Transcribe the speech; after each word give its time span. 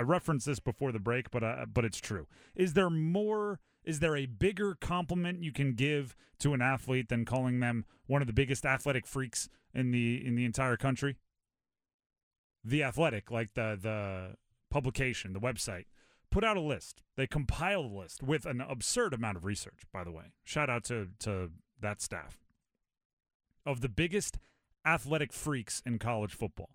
I 0.00 0.02
referenced 0.02 0.46
this 0.46 0.60
before 0.60 0.92
the 0.92 0.98
break, 0.98 1.30
but 1.30 1.44
uh, 1.44 1.66
but 1.70 1.84
it's 1.84 1.98
true. 1.98 2.26
Is 2.54 2.72
there 2.72 2.88
more? 2.88 3.60
Is 3.84 4.00
there 4.00 4.16
a 4.16 4.24
bigger 4.24 4.74
compliment 4.74 5.42
you 5.42 5.52
can 5.52 5.74
give 5.74 6.16
to 6.38 6.54
an 6.54 6.62
athlete 6.62 7.10
than 7.10 7.26
calling 7.26 7.60
them 7.60 7.84
one 8.06 8.22
of 8.22 8.26
the 8.26 8.32
biggest 8.32 8.64
athletic 8.64 9.06
freaks 9.06 9.50
in 9.74 9.90
the 9.90 10.26
in 10.26 10.36
the 10.36 10.46
entire 10.46 10.78
country? 10.78 11.18
The 12.64 12.82
Athletic, 12.82 13.30
like 13.30 13.52
the 13.52 13.78
the 13.78 14.36
publication, 14.70 15.34
the 15.34 15.40
website, 15.40 15.84
put 16.30 16.44
out 16.44 16.56
a 16.56 16.62
list. 16.62 17.02
They 17.18 17.26
compiled 17.26 17.92
a 17.92 17.94
list 17.94 18.22
with 18.22 18.46
an 18.46 18.62
absurd 18.62 19.12
amount 19.12 19.36
of 19.36 19.44
research, 19.44 19.82
by 19.92 20.02
the 20.02 20.12
way. 20.12 20.32
Shout 20.44 20.70
out 20.70 20.84
to 20.84 21.08
to 21.18 21.50
that 21.78 22.00
staff. 22.00 22.38
Of 23.66 23.82
the 23.82 23.90
biggest 23.90 24.38
athletic 24.86 25.34
freaks 25.34 25.82
in 25.84 25.98
college 25.98 26.32
football. 26.32 26.70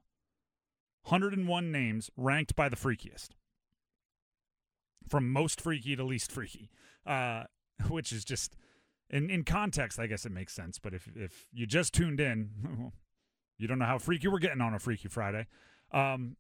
101 1.06 1.72
names 1.72 2.10
ranked 2.18 2.56
by 2.56 2.70
the 2.70 2.76
freakiest. 2.76 3.30
From 5.08 5.32
most 5.32 5.62
freaky 5.62 5.96
to 5.96 6.04
least 6.04 6.32
freaky. 6.32 6.70
Uh, 7.06 7.44
which 7.90 8.12
is 8.12 8.24
just 8.24 8.56
in 9.10 9.30
in 9.30 9.44
context, 9.44 10.00
I 10.00 10.08
guess 10.08 10.26
it 10.26 10.32
makes 10.32 10.54
sense. 10.54 10.80
But 10.80 10.94
if 10.94 11.10
if 11.16 11.48
you 11.54 11.66
just 11.66 11.94
tuned 11.94 12.20
in, 12.20 12.92
you 13.58 13.68
don't 13.68 13.80
know 13.80 13.86
how 13.86 13.98
freaky 13.98 14.28
we're 14.28 14.40
getting 14.40 14.62
on 14.62 14.74
a 14.74 14.80
Freaky 14.80 15.08
Friday. 15.08 15.48
Um, 15.92 16.38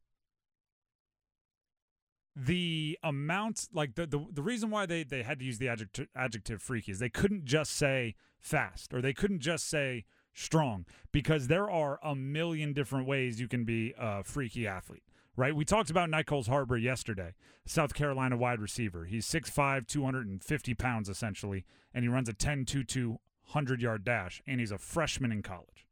the 2.35 2.97
amount, 3.03 3.69
like 3.73 3.95
the, 3.95 4.05
the 4.05 4.25
the 4.31 4.41
reason 4.41 4.69
why 4.69 4.85
they 4.85 5.03
they 5.03 5.23
had 5.23 5.39
to 5.39 5.45
use 5.45 5.57
the 5.57 5.69
adjective 5.69 6.07
adjective 6.15 6.61
freaky 6.61 6.91
is 6.91 6.99
they 6.99 7.09
couldn't 7.09 7.45
just 7.45 7.71
say 7.71 8.15
fast 8.39 8.93
or 8.93 9.01
they 9.01 9.13
couldn't 9.13 9.39
just 9.39 9.69
say 9.69 10.05
strong 10.35 10.85
because 11.11 11.47
there 11.47 11.69
are 11.69 11.99
a 12.03 12.13
million 12.15 12.73
different 12.73 13.07
ways 13.07 13.39
you 13.39 13.47
can 13.47 13.65
be 13.65 13.95
a 13.97 14.23
freaky 14.23 14.67
athlete. 14.67 15.03
Right, 15.37 15.53
we 15.53 15.65
talked 15.65 15.89
about 15.89 16.09
Nyckoles 16.09 16.47
Harbor 16.47 16.77
yesterday, 16.77 17.33
South 17.65 17.93
Carolina 17.93 18.37
wide 18.37 18.61
receiver. 18.61 19.03
He's 19.03 19.27
6'5", 19.27 19.85
250 19.85 20.73
pounds 20.75 21.09
essentially, 21.09 21.65
and 21.93 22.05
he 22.05 22.09
runs 22.09 22.29
a 22.29 22.33
10-2-2 22.33 23.07
100 23.07 23.81
yard 23.81 24.05
dash, 24.05 24.41
and 24.47 24.59
he's 24.59 24.71
a 24.71 24.77
freshman 24.77 25.31
in 25.33 25.41
college 25.41 25.85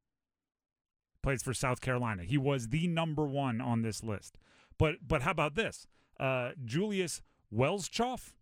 plays 1.24 1.42
for 1.42 1.54
South 1.54 1.82
Carolina. 1.82 2.24
He 2.24 2.38
was 2.38 2.68
the 2.68 2.86
number 2.88 3.26
one 3.26 3.62
on 3.62 3.82
this 3.82 4.04
list. 4.04 4.38
But 4.78 4.96
but 5.08 5.24
how 5.24 5.32
about 5.32 5.56
this? 5.56 5.88
Uh, 6.20 6.52
Julius 6.64 7.22
Welschof 7.52 8.34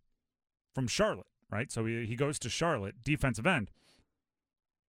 from 0.74 0.88
Charlotte, 0.88 1.26
right? 1.50 1.70
So 1.72 1.86
he, 1.86 2.04
he 2.04 2.16
goes 2.16 2.38
to 2.40 2.50
Charlotte, 2.50 2.96
defensive 3.02 3.46
end. 3.46 3.70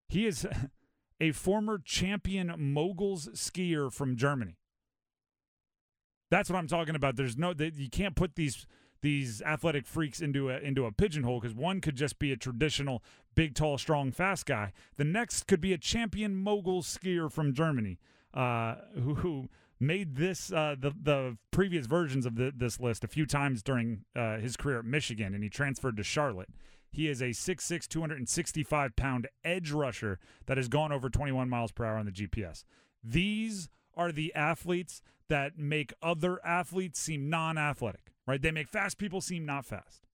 He 0.08 0.26
is 0.26 0.46
a 1.22 1.30
former 1.30 1.78
champion 1.78 2.52
moguls 2.58 3.28
skier 3.28 3.92
from 3.92 4.16
Germany. 4.16 4.56
That's 6.30 6.50
what 6.50 6.58
I'm 6.58 6.66
talking 6.66 6.96
about. 6.96 7.14
There's 7.14 7.38
no 7.38 7.54
that 7.54 7.76
you 7.76 7.88
can't 7.88 8.16
put 8.16 8.34
these 8.34 8.66
these 9.02 9.40
athletic 9.42 9.86
freaks 9.86 10.20
into 10.20 10.50
a 10.50 10.58
into 10.58 10.84
a 10.84 10.90
pigeonhole 10.90 11.40
because 11.40 11.54
one 11.54 11.80
could 11.80 11.94
just 11.94 12.18
be 12.18 12.32
a 12.32 12.36
traditional 12.36 13.04
big, 13.36 13.54
tall, 13.54 13.78
strong, 13.78 14.10
fast 14.10 14.46
guy. 14.46 14.72
The 14.96 15.04
next 15.04 15.46
could 15.46 15.60
be 15.60 15.72
a 15.72 15.78
champion 15.78 16.34
mogul 16.34 16.82
skier 16.82 17.30
from 17.30 17.54
Germany 17.54 18.00
uh, 18.34 18.76
who, 18.94 19.14
who 19.14 19.48
made 19.78 20.16
this 20.16 20.52
uh, 20.52 20.74
the 20.76 20.92
the 21.00 21.36
previous 21.52 21.86
versions 21.86 22.26
of 22.26 22.34
the, 22.34 22.52
this 22.56 22.80
list 22.80 23.04
a 23.04 23.08
few 23.08 23.26
times 23.26 23.62
during 23.62 24.04
uh, 24.16 24.38
his 24.38 24.56
career 24.56 24.80
at 24.80 24.84
Michigan, 24.84 25.34
and 25.34 25.44
he 25.44 25.48
transferred 25.48 25.96
to 25.98 26.02
Charlotte. 26.02 26.48
He 26.92 27.08
is 27.08 27.22
a 27.22 27.30
6'6", 27.30 27.88
265 27.88 28.96
pound 28.96 29.26
edge 29.42 29.72
rusher 29.72 30.18
that 30.46 30.58
has 30.58 30.68
gone 30.68 30.92
over 30.92 31.08
21 31.08 31.48
miles 31.48 31.72
per 31.72 31.86
hour 31.86 31.96
on 31.96 32.04
the 32.04 32.12
GPS. 32.12 32.64
These 33.02 33.70
are 33.96 34.12
the 34.12 34.32
athletes 34.34 35.00
that 35.28 35.58
make 35.58 35.94
other 36.02 36.38
athletes 36.44 37.00
seem 37.00 37.30
non-athletic, 37.30 38.12
right? 38.26 38.40
They 38.40 38.50
make 38.50 38.68
fast 38.68 38.98
people 38.98 39.22
seem 39.22 39.46
not 39.46 39.64
fast. 39.64 40.06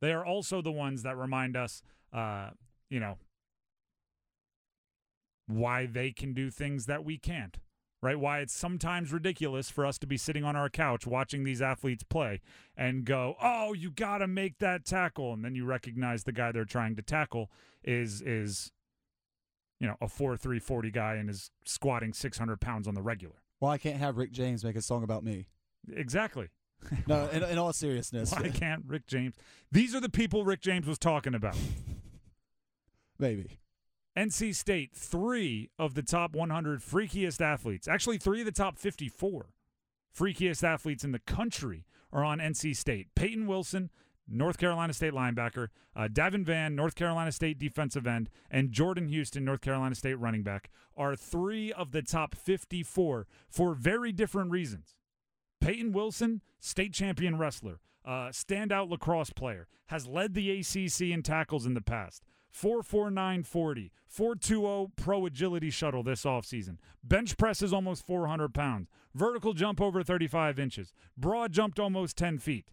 They 0.00 0.12
are 0.12 0.24
also 0.24 0.60
the 0.60 0.72
ones 0.72 1.02
that 1.04 1.16
remind 1.16 1.56
us, 1.56 1.82
uh, 2.12 2.50
you 2.90 3.00
know, 3.00 3.16
why 5.46 5.86
they 5.86 6.12
can 6.12 6.34
do 6.34 6.50
things 6.50 6.86
that 6.86 7.04
we 7.04 7.16
can't, 7.16 7.58
right? 8.02 8.18
Why 8.18 8.40
it's 8.40 8.52
sometimes 8.52 9.12
ridiculous 9.12 9.70
for 9.70 9.86
us 9.86 9.96
to 9.98 10.06
be 10.06 10.16
sitting 10.16 10.44
on 10.44 10.56
our 10.56 10.68
couch 10.68 11.06
watching 11.06 11.44
these 11.44 11.62
athletes 11.62 12.02
play 12.02 12.40
and 12.76 13.04
go, 13.04 13.36
"Oh, 13.40 13.72
you 13.72 13.90
got 13.90 14.18
to 14.18 14.26
make 14.26 14.58
that 14.58 14.84
tackle," 14.84 15.32
and 15.32 15.44
then 15.44 15.54
you 15.54 15.64
recognize 15.64 16.24
the 16.24 16.32
guy 16.32 16.52
they're 16.52 16.64
trying 16.64 16.96
to 16.96 17.02
tackle 17.02 17.50
is 17.84 18.20
is 18.20 18.72
you 19.80 19.86
know 19.86 19.96
a 20.00 20.08
four 20.08 20.36
three 20.36 20.58
forty 20.58 20.90
guy 20.90 21.14
and 21.14 21.30
is 21.30 21.50
squatting 21.64 22.12
six 22.12 22.36
hundred 22.36 22.60
pounds 22.60 22.86
on 22.88 22.94
the 22.94 23.02
regular. 23.02 23.36
Well, 23.60 23.70
I 23.70 23.78
can't 23.78 23.98
have 23.98 24.16
Rick 24.16 24.32
James 24.32 24.64
make 24.64 24.76
a 24.76 24.82
song 24.82 25.04
about 25.04 25.24
me. 25.24 25.46
Exactly. 25.90 26.48
No, 27.06 27.28
in, 27.28 27.44
in 27.44 27.58
all 27.58 27.72
seriousness, 27.72 28.32
Why 28.32 28.48
can't 28.48 28.82
Rick 28.88 29.06
James? 29.06 29.36
These 29.70 29.94
are 29.94 30.00
the 30.00 30.08
people 30.08 30.44
Rick 30.44 30.62
James 30.62 30.84
was 30.84 30.98
talking 30.98 31.32
about. 31.32 31.56
maybe. 33.20 33.60
NC 34.16 34.54
State, 34.54 34.94
three 34.94 35.70
of 35.78 35.94
the 35.94 36.02
top 36.02 36.34
100 36.34 36.80
freakiest 36.80 37.40
athletes, 37.40 37.88
actually, 37.88 38.18
three 38.18 38.40
of 38.40 38.46
the 38.46 38.52
top 38.52 38.78
54 38.78 39.46
freakiest 40.16 40.62
athletes 40.62 41.04
in 41.04 41.12
the 41.12 41.18
country 41.18 41.86
are 42.12 42.24
on 42.24 42.38
NC 42.38 42.76
State. 42.76 43.08
Peyton 43.14 43.46
Wilson, 43.46 43.90
North 44.28 44.58
Carolina 44.58 44.92
State 44.92 45.12
linebacker, 45.12 45.68
uh, 45.96 46.08
Davin 46.12 46.44
Vann, 46.44 46.76
North 46.76 46.94
Carolina 46.94 47.32
State 47.32 47.58
defensive 47.58 48.06
end, 48.06 48.30
and 48.50 48.72
Jordan 48.72 49.08
Houston, 49.08 49.44
North 49.44 49.60
Carolina 49.60 49.94
State 49.94 50.18
running 50.18 50.42
back, 50.42 50.70
are 50.96 51.16
three 51.16 51.72
of 51.72 51.92
the 51.92 52.02
top 52.02 52.34
54 52.34 53.26
for 53.48 53.74
very 53.74 54.12
different 54.12 54.50
reasons. 54.50 54.96
Peyton 55.60 55.92
Wilson, 55.92 56.42
state 56.60 56.92
champion 56.92 57.38
wrestler, 57.38 57.80
uh, 58.04 58.28
standout 58.28 58.90
lacrosse 58.90 59.30
player, 59.30 59.68
has 59.86 60.06
led 60.06 60.34
the 60.34 60.50
ACC 60.50 61.12
in 61.12 61.22
tackles 61.22 61.66
in 61.66 61.74
the 61.74 61.80
past. 61.80 62.24
44940, 62.52 63.90
420 64.06 64.92
pro 64.96 65.26
agility 65.26 65.70
shuttle 65.70 66.02
this 66.02 66.24
offseason. 66.24 66.76
Bench 67.02 67.36
press 67.36 67.62
is 67.62 67.72
almost 67.72 68.06
400 68.06 68.52
pounds. 68.52 68.88
Vertical 69.14 69.54
jump 69.54 69.80
over 69.80 70.02
35 70.02 70.58
inches. 70.58 70.92
Broad 71.16 71.52
jumped 71.52 71.80
almost 71.80 72.16
10 72.16 72.38
feet. 72.38 72.68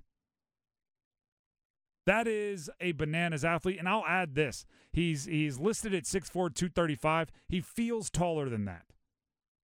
That 2.06 2.28
is 2.28 2.70
a 2.82 2.92
bananas 2.92 3.46
athlete. 3.46 3.80
And 3.80 3.88
I'll 3.88 4.06
add 4.06 4.36
this. 4.36 4.66
He's 4.92 5.26
he's 5.26 5.60
listed 5.60 5.94
at 5.94 6.04
6'4, 6.04 6.32
235. 6.32 7.32
He 7.48 7.62
feels 7.62 8.10
taller 8.10 8.50
than 8.50 8.66
that. 8.66 8.86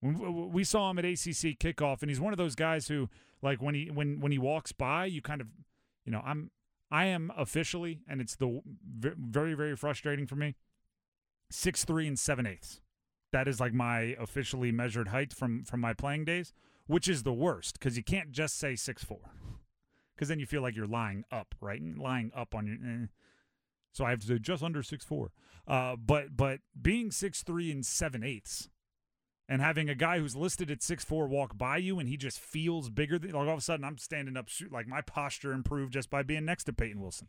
We 0.01 0.63
saw 0.63 0.91
him 0.91 0.99
at 0.99 1.05
ACC 1.05 1.57
kickoff, 1.57 2.01
and 2.01 2.09
he's 2.11 2.19
one 2.19 2.31
of 2.31 2.37
those 2.37 2.53
guys 2.53 2.87
who, 2.87 3.09
like, 3.41 3.61
when 3.61 3.73
he 3.73 3.89
when 3.89 4.19
when 4.19 4.31
he 4.31 4.37
walks 4.37 4.71
by, 4.71 5.05
you 5.05 5.21
kind 5.21 5.41
of, 5.41 5.47
you 6.05 6.11
know, 6.11 6.21
I'm 6.23 6.51
I 6.95 7.07
am 7.07 7.29
officially, 7.35 7.99
and 8.07 8.21
it's 8.21 8.37
the 8.37 8.61
very 9.01 9.53
very 9.53 9.75
frustrating 9.75 10.25
for 10.27 10.37
me. 10.37 10.55
Six 11.51 11.83
three 11.83 12.07
and 12.07 12.17
seven 12.17 12.47
eighths. 12.47 12.79
That 13.33 13.49
is 13.49 13.59
like 13.59 13.73
my 13.73 14.15
officially 14.17 14.71
measured 14.71 15.09
height 15.09 15.33
from 15.33 15.65
from 15.65 15.81
my 15.81 15.93
playing 15.93 16.23
days, 16.23 16.53
which 16.87 17.09
is 17.09 17.23
the 17.23 17.33
worst 17.33 17.77
because 17.77 17.97
you 17.97 18.03
can't 18.03 18.31
just 18.31 18.57
say 18.57 18.77
six 18.77 19.03
four, 19.03 19.33
because 20.15 20.29
then 20.29 20.39
you 20.39 20.45
feel 20.45 20.61
like 20.61 20.73
you're 20.73 20.87
lying 20.87 21.25
up, 21.33 21.53
right? 21.59 21.81
Lying 21.97 22.31
up 22.33 22.55
on 22.55 22.65
your. 22.65 22.75
Eh. 22.75 23.07
So 23.91 24.05
I 24.05 24.11
have 24.11 24.19
to 24.19 24.27
say 24.27 24.39
just 24.39 24.63
under 24.63 24.81
six 24.81 25.03
four. 25.03 25.33
Uh, 25.67 25.97
but 25.97 26.37
but 26.37 26.61
being 26.81 27.11
six 27.11 27.43
three 27.43 27.71
and 27.73 27.85
seven 27.85 28.23
eighths 28.23 28.69
and 29.47 29.61
having 29.61 29.89
a 29.89 29.95
guy 29.95 30.19
who's 30.19 30.35
listed 30.35 30.71
at 30.71 30.81
six 30.81 31.03
four 31.03 31.27
walk 31.27 31.57
by 31.57 31.77
you 31.77 31.99
and 31.99 32.09
he 32.09 32.17
just 32.17 32.39
feels 32.39 32.89
bigger 32.89 33.19
than 33.19 33.31
like 33.31 33.47
all 33.47 33.53
of 33.53 33.59
a 33.59 33.61
sudden 33.61 33.85
I'm 33.85 33.97
standing 33.97 34.37
up 34.37 34.47
like 34.71 34.87
my 34.87 35.01
posture 35.01 35.53
improved 35.53 35.93
just 35.93 36.09
by 36.09 36.23
being 36.23 36.45
next 36.45 36.63
to 36.65 36.73
Peyton 36.73 37.01
Wilson. 37.01 37.27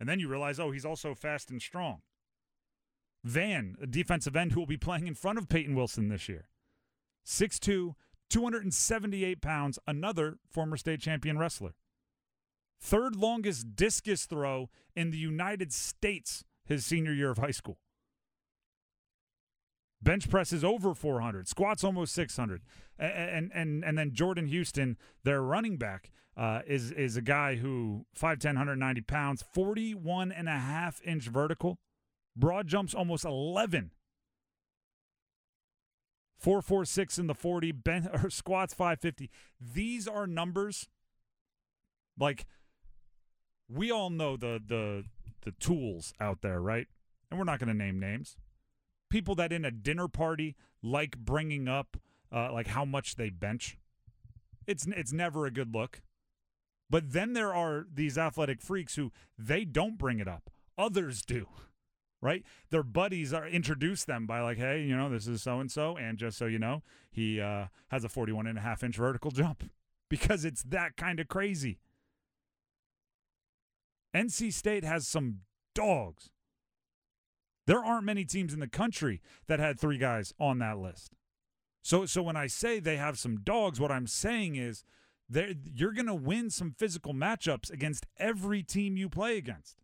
And 0.00 0.08
then 0.08 0.20
you 0.20 0.28
realize, 0.28 0.58
oh, 0.58 0.70
he's 0.70 0.84
also 0.84 1.14
fast 1.14 1.50
and 1.50 1.62
strong. 1.62 2.02
Vann, 3.22 3.76
a 3.80 3.86
defensive 3.86 4.36
end 4.36 4.52
who 4.52 4.60
will 4.60 4.66
be 4.66 4.76
playing 4.76 5.06
in 5.06 5.14
front 5.14 5.38
of 5.38 5.48
Peyton 5.48 5.74
Wilson 5.74 6.08
this 6.08 6.28
year. 6.28 6.48
6'2, 7.26 7.94
278 8.28 9.40
pounds, 9.40 9.78
another 9.86 10.38
former 10.50 10.76
state 10.76 11.00
champion 11.00 11.38
wrestler. 11.38 11.74
Third 12.80 13.16
longest 13.16 13.76
discus 13.76 14.26
throw 14.26 14.68
in 14.94 15.10
the 15.10 15.16
United 15.16 15.72
States 15.72 16.44
his 16.66 16.84
senior 16.84 17.12
year 17.12 17.30
of 17.30 17.38
high 17.38 17.50
school. 17.50 17.78
Bench 20.04 20.28
press 20.28 20.52
is 20.52 20.62
over 20.62 20.94
400. 20.94 21.48
Squats 21.48 21.82
almost 21.82 22.14
600. 22.14 22.62
And 22.98 23.50
and 23.52 23.82
and 23.82 23.98
then 23.98 24.12
Jordan 24.12 24.46
Houston, 24.46 24.96
their 25.24 25.42
running 25.42 25.78
back, 25.78 26.12
uh, 26.36 26.60
is 26.66 26.92
is 26.92 27.16
a 27.16 27.22
guy 27.22 27.56
who 27.56 28.04
5'10", 28.16 28.44
190 28.44 29.00
pounds, 29.00 29.42
41 29.52 30.30
and 30.30 30.48
a 30.48 30.52
half 30.52 31.00
inch 31.04 31.24
vertical, 31.24 31.78
broad 32.36 32.68
jumps 32.68 32.94
almost 32.94 33.24
11. 33.24 33.90
446 36.38 37.18
in 37.18 37.26
the 37.26 37.34
40, 37.34 37.72
ben, 37.72 38.08
or 38.22 38.28
squats 38.28 38.74
550. 38.74 39.30
These 39.58 40.06
are 40.06 40.26
numbers 40.26 40.88
like 42.18 42.44
we 43.68 43.90
all 43.90 44.10
know 44.10 44.36
the 44.36 44.60
the 44.64 45.04
the 45.44 45.52
tools 45.52 46.12
out 46.20 46.42
there, 46.42 46.60
right? 46.60 46.86
And 47.30 47.38
we're 47.38 47.44
not 47.44 47.58
going 47.58 47.68
to 47.68 47.74
name 47.74 47.98
names 47.98 48.36
people 49.14 49.36
that 49.36 49.52
in 49.52 49.64
a 49.64 49.70
dinner 49.70 50.08
party 50.08 50.56
like 50.82 51.16
bringing 51.16 51.68
up 51.68 51.96
uh, 52.32 52.52
like 52.52 52.66
how 52.66 52.84
much 52.84 53.14
they 53.14 53.30
bench. 53.30 53.78
It's 54.66 54.88
it's 54.88 55.12
never 55.12 55.46
a 55.46 55.52
good 55.52 55.72
look. 55.72 56.02
But 56.90 57.12
then 57.12 57.32
there 57.32 57.54
are 57.54 57.86
these 57.94 58.18
athletic 58.18 58.60
freaks 58.60 58.96
who 58.96 59.12
they 59.38 59.64
don't 59.64 59.96
bring 59.96 60.18
it 60.18 60.26
up. 60.26 60.50
Others 60.76 61.22
do. 61.22 61.46
Right? 62.20 62.42
Their 62.70 62.82
buddies 62.82 63.32
are 63.32 63.46
introduce 63.46 64.02
them 64.02 64.26
by 64.26 64.40
like, 64.40 64.58
hey, 64.58 64.82
you 64.82 64.96
know, 64.96 65.08
this 65.08 65.28
is 65.28 65.42
so 65.42 65.60
and 65.60 65.70
so, 65.70 65.96
and 65.96 66.18
just 66.18 66.36
so 66.36 66.46
you 66.46 66.58
know, 66.58 66.82
he 67.12 67.40
uh, 67.40 67.66
has 67.88 68.02
a 68.02 68.08
41 68.08 68.48
and 68.48 68.58
a 68.58 68.62
half 68.62 68.82
inch 68.82 68.96
vertical 68.96 69.30
jump 69.30 69.62
because 70.10 70.44
it's 70.44 70.64
that 70.64 70.96
kind 70.96 71.20
of 71.20 71.28
crazy. 71.28 71.78
NC 74.12 74.52
State 74.52 74.82
has 74.82 75.06
some 75.06 75.42
dogs. 75.72 76.30
There 77.66 77.84
aren't 77.84 78.04
many 78.04 78.24
teams 78.24 78.52
in 78.52 78.60
the 78.60 78.68
country 78.68 79.20
that 79.46 79.60
had 79.60 79.78
three 79.78 79.98
guys 79.98 80.32
on 80.38 80.58
that 80.58 80.78
list. 80.78 81.14
So 81.82 82.06
so 82.06 82.22
when 82.22 82.36
I 82.36 82.46
say 82.46 82.80
they 82.80 82.96
have 82.96 83.18
some 83.18 83.40
dogs, 83.42 83.80
what 83.80 83.90
I'm 83.90 84.06
saying 84.06 84.56
is 84.56 84.84
you're 85.30 85.92
going 85.92 86.06
to 86.06 86.14
win 86.14 86.50
some 86.50 86.70
physical 86.70 87.14
matchups 87.14 87.70
against 87.70 88.06
every 88.18 88.62
team 88.62 88.96
you 88.96 89.08
play 89.08 89.36
against. 89.38 89.78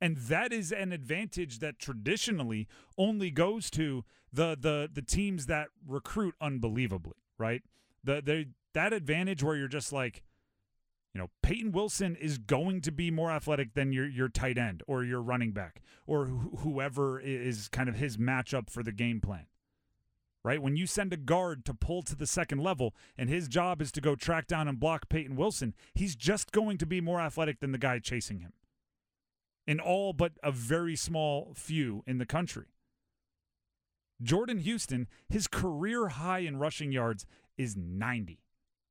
And 0.00 0.16
that 0.16 0.52
is 0.52 0.72
an 0.72 0.92
advantage 0.92 1.58
that 1.60 1.78
traditionally 1.78 2.68
only 2.98 3.30
goes 3.30 3.70
to 3.70 4.04
the 4.32 4.56
the 4.60 4.88
the 4.92 5.02
teams 5.02 5.46
that 5.46 5.68
recruit 5.86 6.34
unbelievably, 6.40 7.16
right? 7.38 7.62
The 8.04 8.20
the 8.20 8.46
that 8.74 8.92
advantage 8.92 9.42
where 9.42 9.56
you're 9.56 9.68
just 9.68 9.92
like, 9.92 10.22
you 11.16 11.22
know, 11.22 11.30
Peyton 11.42 11.72
Wilson 11.72 12.14
is 12.14 12.36
going 12.36 12.82
to 12.82 12.92
be 12.92 13.10
more 13.10 13.30
athletic 13.30 13.72
than 13.72 13.90
your 13.90 14.06
your 14.06 14.28
tight 14.28 14.58
end 14.58 14.82
or 14.86 15.02
your 15.02 15.22
running 15.22 15.52
back 15.52 15.80
or 16.06 16.26
wh- 16.26 16.60
whoever 16.60 17.18
is 17.18 17.68
kind 17.68 17.88
of 17.88 17.94
his 17.94 18.18
matchup 18.18 18.68
for 18.68 18.82
the 18.82 18.92
game 18.92 19.22
plan 19.22 19.46
right? 20.44 20.62
When 20.62 20.76
you 20.76 20.86
send 20.86 21.12
a 21.12 21.16
guard 21.16 21.64
to 21.64 21.74
pull 21.74 22.02
to 22.02 22.14
the 22.14 22.26
second 22.26 22.58
level 22.58 22.94
and 23.18 23.28
his 23.28 23.48
job 23.48 23.82
is 23.82 23.90
to 23.92 24.00
go 24.00 24.14
track 24.14 24.46
down 24.46 24.68
and 24.68 24.78
block 24.78 25.08
Peyton 25.08 25.34
Wilson, 25.34 25.74
he's 25.94 26.14
just 26.14 26.52
going 26.52 26.78
to 26.78 26.86
be 26.86 27.00
more 27.00 27.20
athletic 27.20 27.58
than 27.58 27.72
the 27.72 27.78
guy 27.78 27.98
chasing 27.98 28.38
him. 28.38 28.52
In 29.66 29.80
all 29.80 30.12
but 30.12 30.34
a 30.44 30.52
very 30.52 30.94
small 30.94 31.52
few 31.56 32.04
in 32.06 32.18
the 32.18 32.26
country. 32.26 32.66
Jordan 34.22 34.58
Houston, 34.58 35.08
his 35.28 35.48
career 35.48 36.08
high 36.08 36.40
in 36.40 36.58
rushing 36.58 36.92
yards 36.92 37.26
is 37.58 37.74
90. 37.74 38.45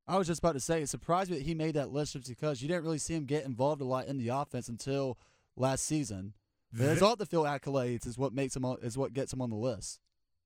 I 0.07 0.17
was 0.17 0.27
just 0.27 0.39
about 0.39 0.53
to 0.53 0.59
say, 0.59 0.81
it 0.81 0.89
surprised 0.89 1.31
me 1.31 1.37
that 1.37 1.45
he 1.45 1.55
made 1.55 1.75
that 1.75 1.91
list 1.91 2.13
just 2.13 2.27
because 2.27 2.61
you 2.61 2.67
didn't 2.67 2.83
really 2.83 2.99
see 2.99 3.15
him 3.15 3.25
get 3.25 3.45
involved 3.45 3.81
a 3.81 3.85
lot 3.85 4.05
in 4.05 4.17
the 4.17 4.29
offense 4.29 4.69
until 4.69 5.17
last 5.55 5.83
season. 5.85 6.33
His 6.77 7.01
off 7.01 7.17
the 7.17 7.25
field 7.25 7.47
accolades 7.47 8.05
is 8.05 8.17
what 8.17 8.33
makes 8.33 8.55
him 8.55 8.65
is 8.81 8.97
what 8.97 9.13
gets 9.13 9.31
him 9.31 9.41
on 9.41 9.49
the 9.49 9.55
list 9.55 10.01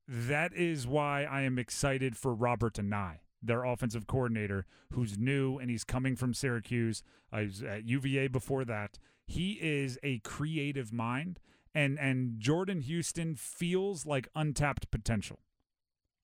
that 0.10 0.54
is 0.56 0.88
why 0.88 1.24
I 1.24 1.42
am 1.42 1.60
excited 1.60 2.18
for 2.18 2.34
Robert 2.34 2.74
Anae, 2.76 3.20
their 3.44 3.64
offensive 3.64 4.08
coordinator, 4.08 4.66
who's 4.94 5.20
new 5.20 5.60
and 5.60 5.70
he's 5.70 5.84
coming 5.84 6.16
from 6.16 6.34
Syracuse. 6.34 7.04
I 7.32 7.44
was 7.44 7.62
at 7.62 7.88
UVA 7.88 8.28
before 8.28 8.66
that. 8.66 8.98
He 9.28 9.60
is 9.62 10.00
a 10.02 10.18
creative 10.20 10.92
mind, 10.92 11.40
and 11.76 12.00
and 12.00 12.40
Jordan 12.40 12.82
Houston 12.82 13.36
feels 13.36 14.08
like 14.08 14.28
untapped 14.34 14.90
potential. 14.90 15.42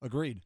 Agreed. 0.02 0.42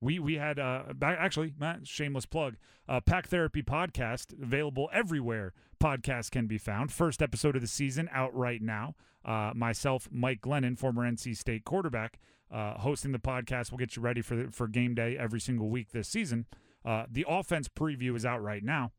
We 0.00 0.18
we 0.18 0.34
had 0.34 0.58
uh 0.58 0.82
actually 1.02 1.54
Matt 1.58 1.86
shameless 1.86 2.26
plug 2.26 2.56
uh, 2.88 3.00
Pack 3.00 3.28
Therapy 3.28 3.62
podcast 3.62 4.32
available 4.40 4.88
everywhere 4.92 5.52
podcasts 5.80 6.30
can 6.30 6.46
be 6.46 6.58
found. 6.58 6.92
First 6.92 7.22
episode 7.22 7.56
of 7.56 7.62
the 7.62 7.68
season 7.68 8.08
out 8.12 8.34
right 8.34 8.62
now. 8.62 8.94
Uh, 9.24 9.52
myself, 9.54 10.08
Mike 10.10 10.40
Glennon, 10.40 10.78
former 10.78 11.08
NC 11.08 11.36
State 11.36 11.64
quarterback, 11.64 12.18
uh, 12.52 12.74
hosting 12.74 13.12
the 13.12 13.18
podcast. 13.18 13.70
We'll 13.70 13.78
get 13.78 13.96
you 13.96 14.02
ready 14.02 14.22
for 14.22 14.36
the, 14.36 14.50
for 14.50 14.68
game 14.68 14.94
day 14.94 15.16
every 15.18 15.40
single 15.40 15.68
week 15.68 15.90
this 15.90 16.08
season. 16.08 16.46
Uh, 16.84 17.04
the 17.10 17.26
offense 17.28 17.68
preview 17.68 18.16
is 18.16 18.24
out 18.24 18.42
right 18.42 18.62
now, 18.62 18.92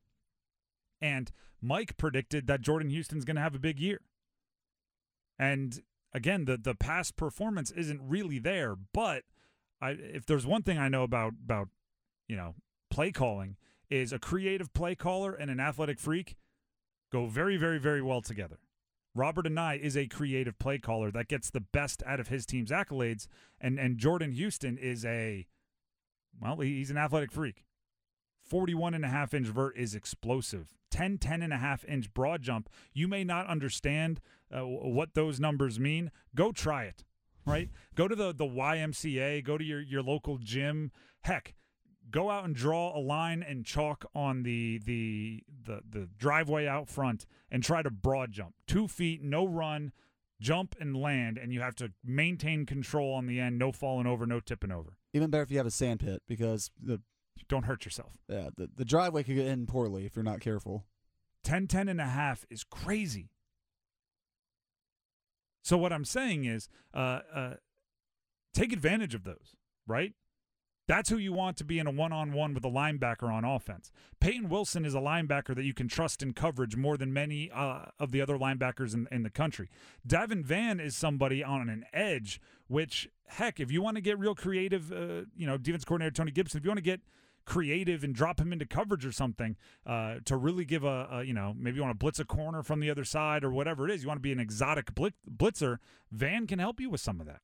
and 1.00 1.32
Mike 1.60 1.96
predicted 1.96 2.46
that 2.46 2.60
Jordan 2.60 2.90
Houston's 2.90 3.24
going 3.24 3.36
to 3.36 3.42
have 3.42 3.54
a 3.54 3.58
big 3.58 3.80
year. 3.80 4.00
And 5.38 5.82
again, 6.12 6.44
the 6.44 6.56
the 6.56 6.74
past 6.74 7.16
performance 7.16 7.70
isn't 7.70 8.00
really 8.02 8.38
there, 8.38 8.76
but 8.92 9.24
I, 9.80 9.90
if 9.90 10.26
there's 10.26 10.46
one 10.46 10.62
thing 10.62 10.78
I 10.78 10.88
know 10.88 11.02
about 11.02 11.34
about 11.44 11.68
you 12.28 12.36
know 12.36 12.54
play 12.90 13.12
calling 13.12 13.56
is 13.88 14.12
a 14.12 14.18
creative 14.18 14.72
play 14.72 14.94
caller 14.94 15.32
and 15.32 15.50
an 15.50 15.60
athletic 15.60 15.98
freak 15.98 16.36
go 17.10 17.26
very 17.26 17.56
very 17.56 17.78
very 17.78 18.02
well 18.02 18.22
together. 18.22 18.58
Robert 19.14 19.46
Anae 19.46 19.80
is 19.80 19.96
a 19.96 20.06
creative 20.06 20.58
play 20.58 20.78
caller 20.78 21.10
that 21.10 21.26
gets 21.26 21.50
the 21.50 21.60
best 21.60 22.02
out 22.06 22.20
of 22.20 22.28
his 22.28 22.46
team's 22.46 22.70
accolades, 22.70 23.26
and 23.60 23.78
and 23.78 23.98
Jordan 23.98 24.32
Houston 24.32 24.78
is 24.78 25.04
a 25.04 25.46
well, 26.40 26.60
he's 26.60 26.90
an 26.90 26.96
athletic 26.96 27.32
freak. 27.32 27.64
41 28.44 28.94
and 28.94 29.04
a 29.04 29.08
half 29.08 29.34
inch 29.34 29.46
vert 29.46 29.76
is 29.76 29.94
explosive. 29.94 30.74
10, 30.90 31.18
10 31.18 31.42
and 31.42 31.52
a 31.52 31.58
half 31.58 31.84
inch 31.84 32.12
broad 32.12 32.42
jump. 32.42 32.68
You 32.92 33.06
may 33.06 33.22
not 33.22 33.46
understand 33.46 34.20
uh, 34.52 34.62
what 34.62 35.14
those 35.14 35.38
numbers 35.38 35.78
mean. 35.78 36.10
Go 36.34 36.50
try 36.50 36.84
it, 36.84 37.04
right? 37.50 37.68
go 37.94 38.08
to 38.08 38.14
the, 38.14 38.32
the 38.32 38.46
YMCA, 38.46 39.44
go 39.44 39.58
to 39.58 39.64
your, 39.64 39.80
your 39.80 40.02
local 40.02 40.38
gym. 40.38 40.90
Heck, 41.22 41.54
go 42.10 42.30
out 42.30 42.44
and 42.44 42.54
draw 42.54 42.96
a 42.96 43.00
line 43.00 43.44
and 43.46 43.64
chalk 43.64 44.04
on 44.14 44.42
the 44.42 44.80
the 44.84 45.42
the 45.64 45.80
the 45.88 46.08
driveway 46.16 46.66
out 46.66 46.88
front 46.88 47.26
and 47.50 47.62
try 47.62 47.82
to 47.82 47.90
broad 47.90 48.32
jump. 48.32 48.54
Two 48.66 48.88
feet 48.88 49.22
no 49.22 49.46
run 49.46 49.92
jump 50.40 50.74
and 50.80 50.96
land 50.96 51.36
and 51.36 51.52
you 51.52 51.60
have 51.60 51.74
to 51.76 51.92
maintain 52.02 52.64
control 52.64 53.12
on 53.12 53.26
the 53.26 53.38
end 53.38 53.58
no 53.58 53.70
falling 53.70 54.06
over 54.06 54.26
no 54.26 54.40
tipping 54.40 54.72
over. 54.72 54.96
Even 55.12 55.28
better 55.28 55.42
if 55.42 55.50
you 55.50 55.58
have 55.58 55.66
a 55.66 55.70
sand 55.70 56.00
pit 56.00 56.22
because 56.26 56.70
the 56.82 57.00
don't 57.48 57.64
hurt 57.64 57.84
yourself. 57.84 58.12
Yeah 58.28 58.48
the, 58.56 58.70
the 58.74 58.84
driveway 58.84 59.22
could 59.22 59.36
get 59.36 59.46
in 59.46 59.66
poorly 59.66 60.06
if 60.06 60.16
you're 60.16 60.22
not 60.22 60.40
careful. 60.40 60.86
10 61.44 61.66
10 61.66 61.88
and 61.88 62.00
a 62.00 62.06
half 62.06 62.46
is 62.48 62.64
crazy 62.64 63.28
so 65.62 65.76
what 65.76 65.92
i'm 65.92 66.04
saying 66.04 66.44
is 66.44 66.68
uh, 66.94 67.20
uh, 67.34 67.54
take 68.54 68.72
advantage 68.72 69.14
of 69.14 69.24
those 69.24 69.56
right 69.86 70.14
that's 70.90 71.08
who 71.08 71.18
you 71.18 71.32
want 71.32 71.56
to 71.58 71.64
be 71.64 71.78
in 71.78 71.86
a 71.86 71.90
one 71.92 72.12
on 72.12 72.32
one 72.32 72.52
with 72.52 72.64
a 72.64 72.68
linebacker 72.68 73.32
on 73.32 73.44
offense. 73.44 73.92
Peyton 74.18 74.48
Wilson 74.48 74.84
is 74.84 74.92
a 74.92 74.98
linebacker 74.98 75.54
that 75.54 75.62
you 75.62 75.72
can 75.72 75.86
trust 75.86 76.20
in 76.20 76.32
coverage 76.32 76.74
more 76.74 76.96
than 76.96 77.12
many 77.12 77.48
uh, 77.54 77.84
of 78.00 78.10
the 78.10 78.20
other 78.20 78.36
linebackers 78.36 78.92
in, 78.92 79.06
in 79.12 79.22
the 79.22 79.30
country. 79.30 79.70
Davin 80.04 80.44
Vann 80.44 80.80
is 80.80 80.96
somebody 80.96 81.44
on 81.44 81.68
an 81.68 81.84
edge, 81.92 82.40
which, 82.66 83.08
heck, 83.28 83.60
if 83.60 83.70
you 83.70 83.80
want 83.80 83.98
to 83.98 84.00
get 84.00 84.18
real 84.18 84.34
creative, 84.34 84.90
uh, 84.90 85.26
you 85.36 85.46
know, 85.46 85.56
defense 85.56 85.84
coordinator 85.84 86.12
Tony 86.12 86.32
Gibson, 86.32 86.58
if 86.58 86.64
you 86.64 86.70
want 86.70 86.78
to 86.78 86.82
get 86.82 87.02
creative 87.44 88.04
and 88.04 88.14
drop 88.14 88.40
him 88.40 88.52
into 88.52 88.66
coverage 88.66 89.04
or 89.04 89.12
something 89.12 89.56
uh, 89.86 90.16
to 90.24 90.36
really 90.36 90.64
give 90.64 90.84
a, 90.84 91.08
a, 91.10 91.24
you 91.24 91.32
know 91.32 91.54
maybe 91.56 91.76
you 91.76 91.82
want 91.82 91.92
to 91.92 91.98
blitz 91.98 92.18
a 92.18 92.24
corner 92.24 92.62
from 92.62 92.80
the 92.80 92.90
other 92.90 93.04
side 93.04 93.42
or 93.42 93.50
whatever 93.50 93.88
it 93.88 93.92
is 93.92 94.02
you 94.02 94.08
want 94.08 94.18
to 94.18 94.22
be 94.22 94.32
an 94.32 94.40
exotic 94.40 94.94
blitzer 94.94 95.78
Vann 96.10 96.46
can 96.46 96.58
help 96.58 96.80
you 96.80 96.90
with 96.90 97.00
some 97.00 97.20
of 97.20 97.26
that 97.26 97.40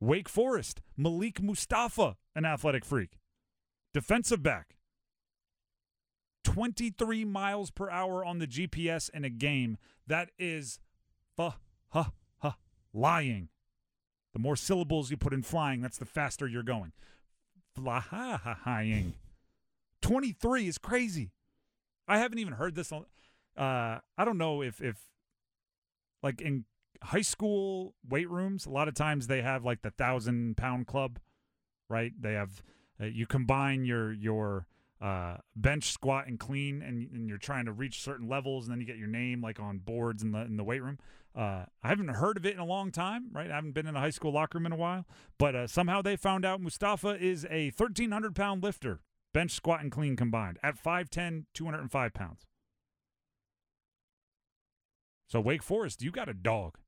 Wake 0.00 0.28
Forest, 0.28 0.82
Malik 0.96 1.42
Mustapha, 1.42 2.16
an 2.34 2.44
athletic 2.44 2.84
freak. 2.84 3.18
Defensive 3.94 4.42
back. 4.42 4.76
23 6.44 7.24
miles 7.24 7.70
per 7.70 7.90
hour 7.90 8.24
on 8.24 8.38
the 8.38 8.46
GPS 8.46 9.10
in 9.10 9.24
a 9.24 9.30
game. 9.30 9.78
That 10.06 10.30
is 10.38 10.78
fuh, 11.36 11.52
huh, 11.88 12.10
huh, 12.38 12.52
lying. 12.92 13.48
The 14.34 14.38
more 14.38 14.54
syllables 14.54 15.10
you 15.10 15.16
put 15.16 15.32
in 15.32 15.42
flying, 15.42 15.80
that's 15.80 15.98
the 15.98 16.04
faster 16.04 16.46
you're 16.46 16.62
going. 16.62 16.92
Flying. 17.76 19.14
23 20.02 20.68
is 20.68 20.78
crazy. 20.78 21.30
I 22.08 22.18
haven't 22.18 22.38
even 22.38 22.54
heard 22.54 22.74
this. 22.74 22.92
Uh, 22.92 23.02
I 23.56 24.24
don't 24.24 24.38
know 24.38 24.62
if, 24.62 24.80
if 24.80 24.96
like 26.22 26.40
in 26.40 26.64
high 27.02 27.22
school 27.22 27.94
weight 28.08 28.30
rooms, 28.30 28.66
a 28.66 28.70
lot 28.70 28.88
of 28.88 28.94
times 28.94 29.26
they 29.26 29.42
have 29.42 29.64
like 29.64 29.82
the 29.82 29.90
thousand 29.90 30.56
pound 30.56 30.86
club, 30.86 31.18
right? 31.88 32.12
They 32.18 32.32
have 32.32 32.62
uh, 33.00 33.06
you 33.06 33.26
combine 33.26 33.84
your 33.84 34.12
your 34.12 34.66
uh, 35.00 35.36
bench, 35.54 35.92
squat, 35.92 36.26
and 36.26 36.38
clean, 36.38 36.82
and, 36.82 37.10
and 37.10 37.28
you're 37.28 37.38
trying 37.38 37.66
to 37.66 37.72
reach 37.72 38.02
certain 38.02 38.28
levels, 38.28 38.66
and 38.66 38.72
then 38.72 38.80
you 38.80 38.86
get 38.86 38.96
your 38.96 39.08
name 39.08 39.42
like 39.42 39.60
on 39.60 39.78
boards 39.78 40.22
in 40.22 40.32
the 40.32 40.40
in 40.40 40.56
the 40.56 40.64
weight 40.64 40.82
room. 40.82 40.98
Uh, 41.34 41.66
I 41.82 41.88
haven't 41.88 42.08
heard 42.08 42.38
of 42.38 42.46
it 42.46 42.54
in 42.54 42.60
a 42.60 42.64
long 42.64 42.90
time, 42.90 43.26
right? 43.30 43.50
I 43.50 43.56
haven't 43.56 43.72
been 43.72 43.86
in 43.86 43.94
a 43.94 44.00
high 44.00 44.10
school 44.10 44.32
locker 44.32 44.56
room 44.56 44.66
in 44.66 44.72
a 44.72 44.76
while, 44.76 45.04
but 45.38 45.54
uh, 45.54 45.66
somehow 45.66 46.00
they 46.00 46.16
found 46.16 46.46
out 46.46 46.62
Mustapha 46.62 47.22
is 47.22 47.44
a 47.50 47.72
1,300 47.76 48.34
pound 48.34 48.62
lifter, 48.62 49.00
bench, 49.34 49.50
squat, 49.50 49.82
and 49.82 49.92
clean 49.92 50.16
combined 50.16 50.58
at 50.62 50.82
5'10", 50.82 51.44
205 51.52 52.14
pounds. 52.14 52.46
So 55.28 55.40
Wake 55.40 55.62
Forest, 55.62 56.02
you 56.02 56.10
got 56.10 56.28
a 56.28 56.34
dog. 56.34 56.78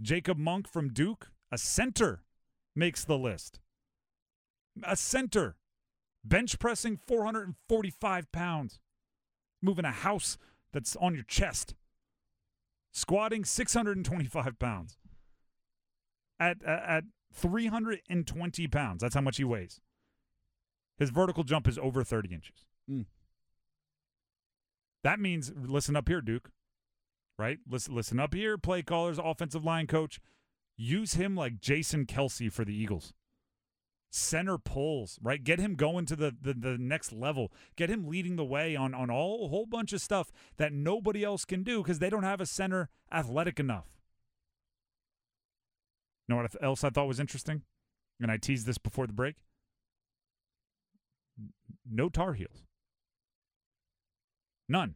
Jacob 0.00 0.38
Monk 0.38 0.68
from 0.68 0.92
Duke, 0.92 1.30
a 1.50 1.58
center, 1.58 2.22
makes 2.74 3.04
the 3.04 3.16
list. 3.16 3.58
A 4.84 4.94
center, 4.94 5.56
bench 6.28 6.58
pressing 6.58 6.98
445 7.06 8.32
pounds, 8.32 8.80
moving 9.62 9.84
a 9.84 9.90
house 9.90 10.38
that's 10.72 10.96
on 10.96 11.14
your 11.14 11.24
chest, 11.24 11.74
squatting 12.92 13.44
625 13.44 14.58
pounds. 14.58 14.98
At, 16.38 16.62
at 16.64 17.04
320 17.32 18.68
pounds. 18.68 19.00
That's 19.02 19.14
how 19.14 19.20
much 19.20 19.36
he 19.36 19.44
weighs. 19.44 19.80
His 20.98 21.10
vertical 21.10 21.44
jump 21.44 21.68
is 21.68 21.78
over 21.78 22.02
30 22.02 22.34
inches. 22.34 22.66
Mm. 22.90 23.06
That 25.04 25.20
means, 25.20 25.52
listen 25.54 25.94
up 25.94 26.08
here, 26.08 26.20
Duke, 26.20 26.50
right? 27.38 27.58
Listen, 27.68 27.94
listen 27.94 28.18
up 28.18 28.34
here, 28.34 28.58
play 28.58 28.82
callers, 28.82 29.18
offensive 29.22 29.64
line 29.64 29.86
coach. 29.86 30.20
Use 30.76 31.14
him 31.14 31.36
like 31.36 31.60
Jason 31.60 32.06
Kelce 32.06 32.50
for 32.52 32.64
the 32.64 32.74
Eagles. 32.74 33.12
Center 34.16 34.56
pulls, 34.56 35.18
right? 35.22 35.44
Get 35.44 35.58
him 35.58 35.74
going 35.74 36.06
to 36.06 36.16
the, 36.16 36.34
the, 36.40 36.54
the 36.54 36.78
next 36.78 37.12
level. 37.12 37.52
Get 37.76 37.90
him 37.90 38.08
leading 38.08 38.36
the 38.36 38.44
way 38.44 38.74
on, 38.74 38.94
on 38.94 39.10
all, 39.10 39.44
a 39.44 39.48
whole 39.48 39.66
bunch 39.66 39.92
of 39.92 40.00
stuff 40.00 40.32
that 40.56 40.72
nobody 40.72 41.22
else 41.22 41.44
can 41.44 41.62
do 41.62 41.82
because 41.82 41.98
they 41.98 42.08
don't 42.08 42.22
have 42.22 42.40
a 42.40 42.46
center 42.46 42.88
athletic 43.12 43.60
enough. 43.60 43.86
You 46.26 46.34
know 46.34 46.42
what 46.42 46.56
else 46.62 46.82
I 46.82 46.90
thought 46.90 47.06
was 47.06 47.20
interesting? 47.20 47.62
And 48.20 48.30
I 48.30 48.38
teased 48.38 48.66
this 48.66 48.78
before 48.78 49.06
the 49.06 49.12
break. 49.12 49.36
No 51.88 52.08
Tar 52.08 52.32
Heels. 52.32 52.64
None. 54.68 54.94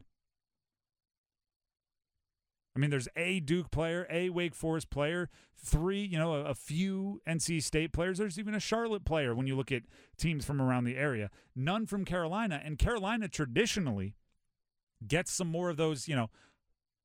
I 2.75 2.79
mean, 2.79 2.89
there's 2.89 3.09
a 3.15 3.39
Duke 3.41 3.69
player, 3.69 4.07
a 4.09 4.29
Wake 4.29 4.55
Forest 4.55 4.89
player, 4.89 5.29
three, 5.57 6.03
you 6.03 6.17
know, 6.17 6.35
a, 6.35 6.45
a, 6.45 6.55
few 6.55 7.21
NC 7.27 7.61
State 7.61 7.91
players. 7.91 8.17
There's 8.17 8.39
even 8.39 8.55
a 8.55 8.61
Charlotte 8.61 9.03
player 9.03 9.35
when 9.35 9.45
you 9.45 9.55
look 9.57 9.71
at 9.71 9.83
teams 10.17 10.45
from 10.45 10.61
around 10.61 10.85
the 10.85 10.95
area. 10.95 11.29
None 11.55 11.85
from 11.85 12.05
Carolina. 12.05 12.61
And 12.63 12.77
Carolina 12.77 13.27
traditionally 13.27 14.15
gets 15.05 15.31
some 15.31 15.47
more 15.47 15.69
of 15.69 15.77
those, 15.77 16.07
you 16.07 16.15
know, 16.15 16.29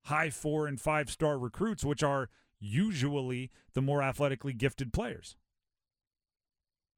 high 0.05 0.31
four 0.31 0.69
and 0.69 0.81
five 0.81 1.11
star 1.11 1.37
recruits, 1.39 1.85
which 1.85 2.03
are 2.03 2.29
usually 2.61 3.51
the 3.75 3.83
more 3.83 4.03
athletically 4.03 4.53
gifted 4.53 4.93
players. 4.93 5.37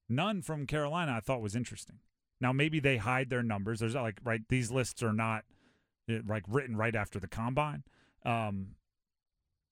None 0.08 0.42
from 0.42 0.66
Carolina 0.66 1.12
I 1.16 1.20
thought 1.20 1.42
was 1.42 1.56
interesting. 1.56 2.00
Now 2.40 2.52
maybe 2.52 2.80
they 2.80 2.98
hide 2.98 3.30
their 3.30 3.42
numbers. 3.42 3.80
There's 3.80 3.94
like 3.94 4.20
right 4.22 4.42
these 4.48 4.70
lists 4.70 5.02
are 5.02 5.12
not 5.12 5.44
eh, 6.08 6.20
like 6.26 6.44
written 6.48 6.76
right 6.76 6.94
after 6.94 7.18
the 7.18 7.28
combine. 7.28 7.82
Um, 8.24 8.74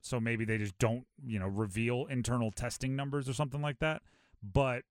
so 0.01 0.21
maybe 0.21 0.45
they 0.45 0.59
just 0.59 0.79
don't, 0.79 1.05
you 1.27 1.39
know, 1.39 1.49
reveal 1.49 2.07
internal 2.07 2.51
testing 2.51 2.95
numbers 2.95 3.29
or 3.29 3.33
something 3.33 3.61
like 3.61 3.81
that. 3.81 4.03
But 4.43 4.83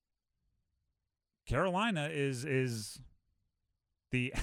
Carolina 1.45 2.09
is 2.11 2.43
is 2.43 2.99
the 4.11 4.33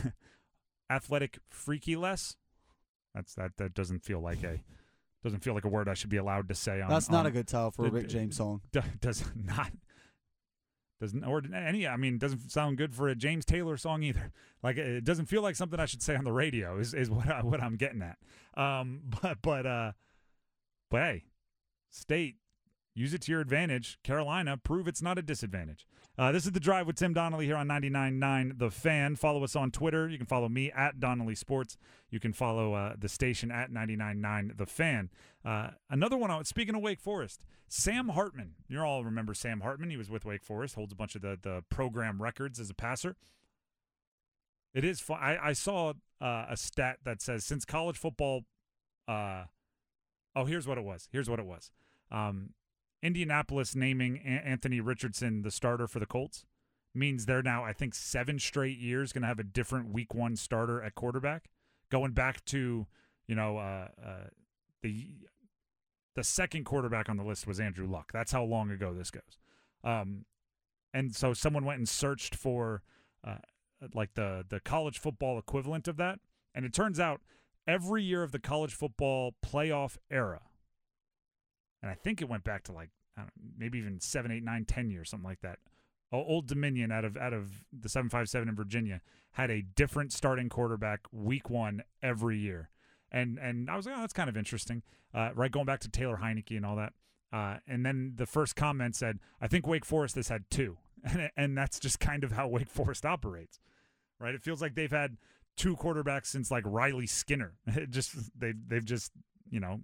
athletic 0.90 1.38
freaky 1.50 1.96
less. 1.96 2.36
That's 3.14 3.34
that 3.34 3.52
that 3.58 3.74
doesn't 3.74 4.04
feel 4.04 4.20
like 4.20 4.42
a 4.42 4.60
doesn't 5.22 5.40
feel 5.40 5.54
like 5.54 5.64
a 5.64 5.68
word 5.68 5.88
I 5.88 5.94
should 5.94 6.10
be 6.10 6.16
allowed 6.16 6.48
to 6.48 6.54
say 6.54 6.80
on. 6.80 6.88
That's 6.88 7.10
not 7.10 7.20
on, 7.20 7.26
a 7.26 7.30
good 7.30 7.48
title 7.48 7.70
for 7.70 7.86
a 7.86 7.90
Rick 7.90 8.08
James 8.08 8.36
song. 8.36 8.62
Does 9.00 9.24
not 9.34 9.70
doesn't 11.02 11.24
or 11.24 11.42
any 11.52 11.86
I 11.86 11.96
mean 11.96 12.16
doesn't 12.16 12.52
sound 12.52 12.78
good 12.78 12.94
for 12.94 13.08
a 13.08 13.16
James 13.16 13.44
Taylor 13.44 13.76
song 13.76 14.02
either. 14.02 14.32
Like 14.64 14.76
it 14.76 15.02
doesn't 15.02 15.26
feel 15.26 15.42
like 15.42 15.56
something 15.56 15.80
I 15.80 15.86
should 15.86 16.02
say 16.02 16.14
on 16.14 16.22
the 16.22 16.30
radio 16.30 16.78
is 16.78 16.94
is 16.94 17.10
what 17.16 17.28
I, 17.28 17.42
what 17.42 17.60
I'm 17.60 17.74
getting 17.74 18.00
at. 18.00 18.16
Um, 18.56 19.00
but 19.22 19.38
but 19.42 19.66
uh, 19.66 19.92
but 20.88 21.00
hey, 21.00 21.24
State 21.90 22.36
use 22.94 23.14
it 23.14 23.22
to 23.22 23.32
your 23.32 23.40
advantage. 23.40 23.98
Carolina 24.02 24.56
prove 24.56 24.88
it's 24.88 25.02
not 25.02 25.18
a 25.18 25.22
disadvantage. 25.22 25.86
Uh, 26.18 26.30
this 26.30 26.44
is 26.44 26.52
the 26.52 26.60
drive 26.60 26.86
with 26.86 26.96
Tim 26.96 27.14
Donnelly 27.14 27.46
here 27.46 27.56
on 27.56 27.66
99.9 27.68 28.58
The 28.58 28.70
Fan. 28.70 29.16
Follow 29.16 29.42
us 29.44 29.56
on 29.56 29.70
Twitter. 29.70 30.08
You 30.08 30.18
can 30.18 30.26
follow 30.26 30.48
me 30.48 30.70
at 30.70 31.00
Donnelly 31.00 31.34
Sports. 31.34 31.78
You 32.10 32.20
can 32.20 32.34
follow 32.34 32.74
uh, 32.74 32.94
the 32.98 33.08
station 33.08 33.50
at 33.50 33.70
99.9 33.70 34.58
The 34.58 34.66
Fan. 34.66 35.10
Uh, 35.42 35.70
another 35.88 36.18
one, 36.18 36.30
out, 36.30 36.46
speaking 36.46 36.74
of 36.74 36.82
Wake 36.82 37.00
Forest, 37.00 37.46
Sam 37.66 38.10
Hartman. 38.10 38.56
You 38.68 38.80
all 38.82 39.04
remember 39.04 39.32
Sam 39.32 39.62
Hartman. 39.62 39.88
He 39.88 39.96
was 39.96 40.10
with 40.10 40.26
Wake 40.26 40.44
Forest, 40.44 40.74
holds 40.74 40.92
a 40.92 40.96
bunch 40.96 41.14
of 41.14 41.22
the, 41.22 41.38
the 41.40 41.64
program 41.70 42.20
records 42.20 42.60
as 42.60 42.68
a 42.68 42.74
passer. 42.74 43.16
It 44.74 44.84
is 44.84 45.00
fun. 45.00 45.18
I, 45.20 45.38
I 45.48 45.52
saw 45.54 45.94
uh, 46.20 46.46
a 46.50 46.56
stat 46.56 46.98
that 47.04 47.22
says 47.22 47.44
since 47.44 47.64
college 47.64 47.96
football, 47.96 48.42
uh, 49.08 49.44
oh, 50.36 50.44
here's 50.44 50.66
what 50.66 50.76
it 50.76 50.84
was. 50.84 51.08
Here's 51.10 51.28
what 51.28 51.38
it 51.38 51.46
was. 51.46 51.70
Um, 52.10 52.50
Indianapolis 53.02 53.74
naming 53.74 54.18
Anthony 54.18 54.80
Richardson 54.80 55.42
the 55.42 55.50
starter 55.50 55.88
for 55.88 55.98
the 55.98 56.06
Colts 56.06 56.44
means 56.94 57.26
they're 57.26 57.42
now, 57.42 57.64
I 57.64 57.72
think, 57.72 57.94
seven 57.94 58.38
straight 58.38 58.78
years 58.78 59.12
going 59.12 59.22
to 59.22 59.28
have 59.28 59.38
a 59.38 59.44
different 59.44 59.92
Week 59.92 60.14
One 60.14 60.36
starter 60.36 60.82
at 60.82 60.94
quarterback. 60.94 61.48
Going 61.90 62.12
back 62.12 62.44
to, 62.46 62.86
you 63.26 63.34
know, 63.34 63.58
uh, 63.58 63.88
uh, 64.02 64.26
the 64.82 65.06
the 66.14 66.24
second 66.24 66.64
quarterback 66.64 67.08
on 67.08 67.16
the 67.16 67.24
list 67.24 67.46
was 67.46 67.58
Andrew 67.58 67.86
Luck. 67.86 68.12
That's 68.12 68.32
how 68.32 68.44
long 68.44 68.70
ago 68.70 68.92
this 68.92 69.10
goes. 69.10 69.38
Um, 69.82 70.26
and 70.92 71.16
so 71.16 71.32
someone 71.32 71.64
went 71.64 71.78
and 71.78 71.88
searched 71.88 72.34
for 72.34 72.82
uh, 73.26 73.38
like 73.94 74.14
the 74.14 74.44
the 74.48 74.60
college 74.60 74.98
football 74.98 75.38
equivalent 75.38 75.88
of 75.88 75.96
that, 75.96 76.20
and 76.54 76.64
it 76.64 76.72
turns 76.72 77.00
out 77.00 77.20
every 77.66 78.02
year 78.02 78.22
of 78.22 78.32
the 78.32 78.38
college 78.38 78.74
football 78.74 79.34
playoff 79.44 79.96
era 80.10 80.42
and 81.82 81.90
I 81.90 81.94
think 81.94 82.22
it 82.22 82.28
went 82.28 82.44
back 82.44 82.62
to 82.64 82.72
like 82.72 82.90
maybe 83.58 83.78
even 83.78 84.00
seven, 84.00 84.30
eight, 84.30 84.44
nine, 84.44 84.64
ten 84.64 84.90
years, 84.90 85.10
something 85.10 85.28
like 85.28 85.40
that. 85.42 85.58
Old 86.12 86.46
Dominion 86.46 86.92
out 86.92 87.04
of 87.06 87.16
out 87.16 87.32
of 87.32 87.64
the 87.72 87.88
seven 87.88 88.10
five 88.10 88.28
seven 88.28 88.48
in 88.48 88.54
Virginia 88.54 89.00
had 89.32 89.50
a 89.50 89.62
different 89.62 90.12
starting 90.12 90.50
quarterback 90.50 91.00
week 91.10 91.48
one 91.48 91.82
every 92.02 92.38
year, 92.38 92.68
and 93.10 93.38
and 93.38 93.70
I 93.70 93.76
was 93.76 93.86
like, 93.86 93.96
oh, 93.96 94.00
that's 94.00 94.12
kind 94.12 94.28
of 94.28 94.36
interesting, 94.36 94.82
uh, 95.14 95.30
right? 95.34 95.50
Going 95.50 95.64
back 95.64 95.80
to 95.80 95.88
Taylor 95.88 96.20
Heinicke 96.22 96.56
and 96.56 96.66
all 96.66 96.76
that, 96.76 96.92
uh, 97.32 97.56
and 97.66 97.86
then 97.86 98.12
the 98.16 98.26
first 98.26 98.56
comment 98.56 98.94
said, 98.94 99.20
I 99.40 99.48
think 99.48 99.66
Wake 99.66 99.86
Forest 99.86 100.16
has 100.16 100.28
had 100.28 100.44
two, 100.50 100.76
and 101.04 101.30
and 101.34 101.56
that's 101.56 101.80
just 101.80 101.98
kind 101.98 102.24
of 102.24 102.32
how 102.32 102.46
Wake 102.46 102.68
Forest 102.68 103.06
operates, 103.06 103.58
right? 104.20 104.34
It 104.34 104.42
feels 104.42 104.60
like 104.60 104.74
they've 104.74 104.90
had 104.90 105.16
two 105.56 105.76
quarterbacks 105.76 106.26
since 106.26 106.50
like 106.50 106.64
Riley 106.66 107.06
Skinner. 107.06 107.54
Just 107.90 108.38
they 108.38 108.52
they've 108.52 108.84
just 108.84 109.12
you 109.50 109.60
know 109.60 109.80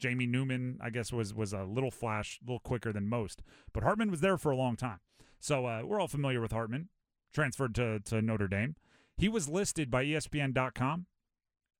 Jamie 0.00 0.26
Newman, 0.26 0.78
I 0.82 0.90
guess, 0.90 1.12
was 1.12 1.32
was 1.32 1.52
a 1.52 1.64
little 1.64 1.90
flash, 1.90 2.40
a 2.42 2.46
little 2.46 2.60
quicker 2.60 2.92
than 2.92 3.08
most. 3.08 3.42
But 3.72 3.84
Hartman 3.84 4.10
was 4.10 4.20
there 4.20 4.38
for 4.38 4.50
a 4.50 4.56
long 4.56 4.76
time. 4.76 5.00
So 5.38 5.66
uh, 5.66 5.82
we're 5.84 6.00
all 6.00 6.08
familiar 6.08 6.40
with 6.40 6.52
Hartman, 6.52 6.88
transferred 7.32 7.74
to, 7.76 8.00
to 8.00 8.20
Notre 8.20 8.48
Dame. 8.48 8.76
He 9.16 9.28
was 9.28 9.48
listed 9.48 9.90
by 9.90 10.04
ESPN.com 10.04 11.06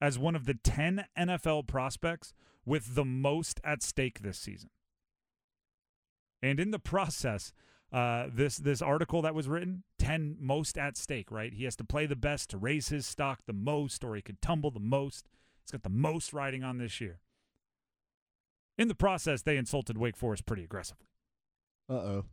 as 0.00 0.18
one 0.18 0.34
of 0.34 0.46
the 0.46 0.54
10 0.54 1.04
NFL 1.18 1.66
prospects 1.66 2.32
with 2.64 2.94
the 2.94 3.04
most 3.04 3.60
at 3.64 3.82
stake 3.82 4.20
this 4.20 4.38
season. 4.38 4.70
And 6.42 6.58
in 6.58 6.70
the 6.70 6.78
process, 6.78 7.52
uh, 7.92 8.28
this 8.32 8.56
this 8.56 8.80
article 8.80 9.20
that 9.22 9.34
was 9.34 9.48
written, 9.48 9.82
10 9.98 10.36
most 10.40 10.78
at 10.78 10.96
stake, 10.96 11.30
right? 11.30 11.52
He 11.52 11.64
has 11.64 11.76
to 11.76 11.84
play 11.84 12.06
the 12.06 12.16
best 12.16 12.48
to 12.50 12.56
raise 12.56 12.88
his 12.88 13.06
stock 13.06 13.40
the 13.46 13.52
most, 13.52 14.04
or 14.04 14.16
he 14.16 14.22
could 14.22 14.40
tumble 14.40 14.70
the 14.70 14.80
most. 14.80 15.28
He's 15.64 15.72
got 15.72 15.82
the 15.82 15.90
most 15.90 16.32
riding 16.32 16.64
on 16.64 16.78
this 16.78 17.00
year. 17.00 17.20
In 18.78 18.88
the 18.88 18.94
process, 18.94 19.42
they 19.42 19.56
insulted 19.56 19.98
Wake 19.98 20.16
Forest 20.16 20.46
pretty 20.46 20.64
aggressively. 20.64 21.06
Uh 21.88 21.94
oh. 21.94 22.24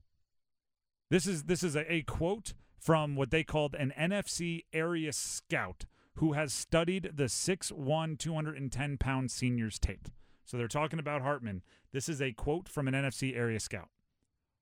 This 1.09 1.25
is 1.25 1.43
this 1.43 1.63
is 1.63 1.75
a, 1.75 1.91
a 1.91 2.03
quote 2.03 2.53
from 2.79 3.15
what 3.15 3.31
they 3.31 3.43
called 3.43 3.75
an 3.75 3.93
NFC 3.97 4.65
area 4.71 5.11
scout 5.11 5.85
who 6.15 6.33
has 6.33 6.51
studied 6.51 7.11
the 7.15 7.25
6'1", 7.25 8.17
210 8.17 8.97
pound 8.97 9.31
seniors 9.31 9.77
tape. 9.77 10.07
So 10.45 10.57
they're 10.57 10.67
talking 10.67 10.99
about 10.99 11.21
Hartman. 11.21 11.61
This 11.91 12.09
is 12.09 12.21
a 12.21 12.31
quote 12.31 12.69
from 12.69 12.87
an 12.87 12.93
NFC 12.93 13.35
area 13.35 13.59
scout. 13.59 13.89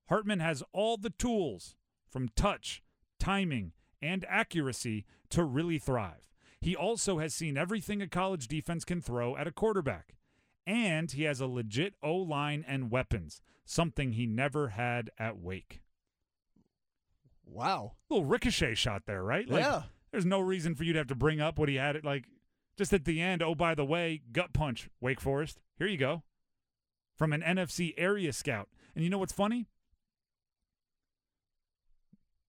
Hartman 0.10 0.40
has 0.40 0.64
all 0.74 0.98
the 0.98 1.12
tools 1.12 1.76
from 2.10 2.30
touch, 2.36 2.84
timing, 3.20 3.72
and 4.02 4.26
accuracy 4.28 5.06
to 5.30 5.44
really 5.44 5.80
thrive. 5.80 6.30
He 6.60 6.76
also 6.76 7.20
has 7.20 7.34
seen 7.34 7.58
everything 7.58 8.02
a 8.02 8.08
college 8.08 8.48
defense 8.48 8.84
can 8.84 9.02
throw 9.02 9.36
at 9.38 9.48
a 9.48 9.52
quarterback 9.52 10.16
and 10.66 11.12
he 11.12 11.24
has 11.24 11.40
a 11.40 11.48
legit 11.48 11.96
O 12.02 12.16
line 12.16 12.66
and 12.68 12.92
weapons, 12.92 13.42
something 13.66 14.12
he 14.12 14.26
never 14.26 14.70
had 14.70 15.10
at 15.18 15.40
Wake. 15.40 15.82
Wow. 17.46 17.94
Little 18.10 18.26
ricochet 18.26 18.76
shot 18.76 19.04
there, 19.06 19.24
right? 19.24 19.48
Like, 19.48 19.64
yeah. 19.64 19.84
There's 20.12 20.26
no 20.26 20.40
reason 20.40 20.76
for 20.76 20.84
you 20.84 20.94
to 20.94 21.00
have 21.00 21.08
to 21.08 21.16
bring 21.16 21.42
up 21.42 21.60
what 21.60 21.70
he 21.70 21.76
had 21.76 21.96
it 21.96 22.06
like 22.06 22.26
just 22.78 22.94
at 22.94 23.06
the 23.06 23.22
end. 23.22 23.44
Oh, 23.44 23.56
by 23.56 23.76
the 23.76 23.86
way, 23.86 24.22
gut 24.32 24.54
punch, 24.54 24.90
Wake 25.02 25.22
Forest. 25.22 25.60
Here 25.78 25.88
you 25.88 25.98
go. 25.98 26.24
From 27.18 27.34
an 27.34 27.42
NFC 27.42 27.94
area 27.98 28.34
scout. 28.34 28.70
And 28.96 29.04
you 29.04 29.10
know 29.10 29.18
what's 29.18 29.34
funny? 29.34 29.68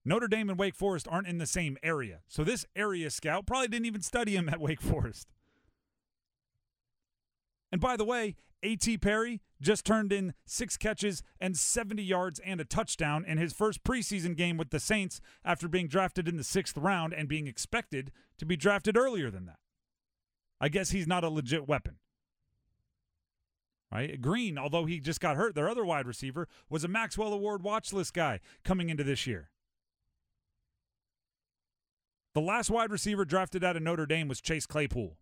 Notre 0.04 0.28
Dame 0.28 0.50
and 0.50 0.58
Wake 0.58 0.76
Forest 0.76 1.08
aren't 1.10 1.26
in 1.26 1.38
the 1.38 1.46
same 1.46 1.76
area. 1.82 2.20
So 2.28 2.44
this 2.44 2.64
area 2.76 3.10
scout 3.10 3.46
probably 3.46 3.66
didn't 3.68 3.86
even 3.86 4.02
study 4.02 4.36
him 4.36 4.48
at 4.48 4.60
Wake 4.60 4.80
Forest. 4.80 5.26
And 7.72 7.80
by 7.80 7.96
the 7.96 8.04
way, 8.04 8.36
A.T. 8.62 8.98
Perry 8.98 9.40
just 9.60 9.84
turned 9.84 10.12
in 10.12 10.34
six 10.44 10.76
catches 10.76 11.22
and 11.40 11.56
70 11.56 12.02
yards 12.02 12.40
and 12.40 12.60
a 12.60 12.64
touchdown 12.64 13.24
in 13.24 13.38
his 13.38 13.52
first 13.52 13.84
preseason 13.84 14.36
game 14.36 14.56
with 14.56 14.70
the 14.70 14.80
Saints 14.80 15.20
after 15.44 15.68
being 15.68 15.88
drafted 15.88 16.28
in 16.28 16.36
the 16.36 16.44
sixth 16.44 16.76
round 16.76 17.12
and 17.12 17.28
being 17.28 17.46
expected 17.46 18.12
to 18.38 18.46
be 18.46 18.56
drafted 18.56 18.96
earlier 18.96 19.30
than 19.30 19.46
that. 19.46 19.58
I 20.60 20.68
guess 20.68 20.90
he's 20.90 21.06
not 21.06 21.24
a 21.24 21.28
legit 21.28 21.68
weapon. 21.68 21.96
Right? 23.92 24.20
Green, 24.20 24.58
although 24.58 24.84
he 24.84 25.00
just 25.00 25.20
got 25.20 25.36
hurt, 25.36 25.54
their 25.54 25.68
other 25.68 25.84
wide 25.84 26.06
receiver 26.06 26.48
was 26.68 26.82
a 26.82 26.88
Maxwell 26.88 27.32
Award 27.32 27.62
watch 27.62 27.92
list 27.92 28.14
guy 28.14 28.40
coming 28.64 28.90
into 28.90 29.04
this 29.04 29.26
year. 29.26 29.50
The 32.34 32.40
last 32.40 32.68
wide 32.68 32.90
receiver 32.90 33.24
drafted 33.24 33.64
out 33.64 33.76
of 33.76 33.82
Notre 33.82 34.04
Dame 34.04 34.28
was 34.28 34.40
Chase 34.40 34.66
Claypool. 34.66 35.16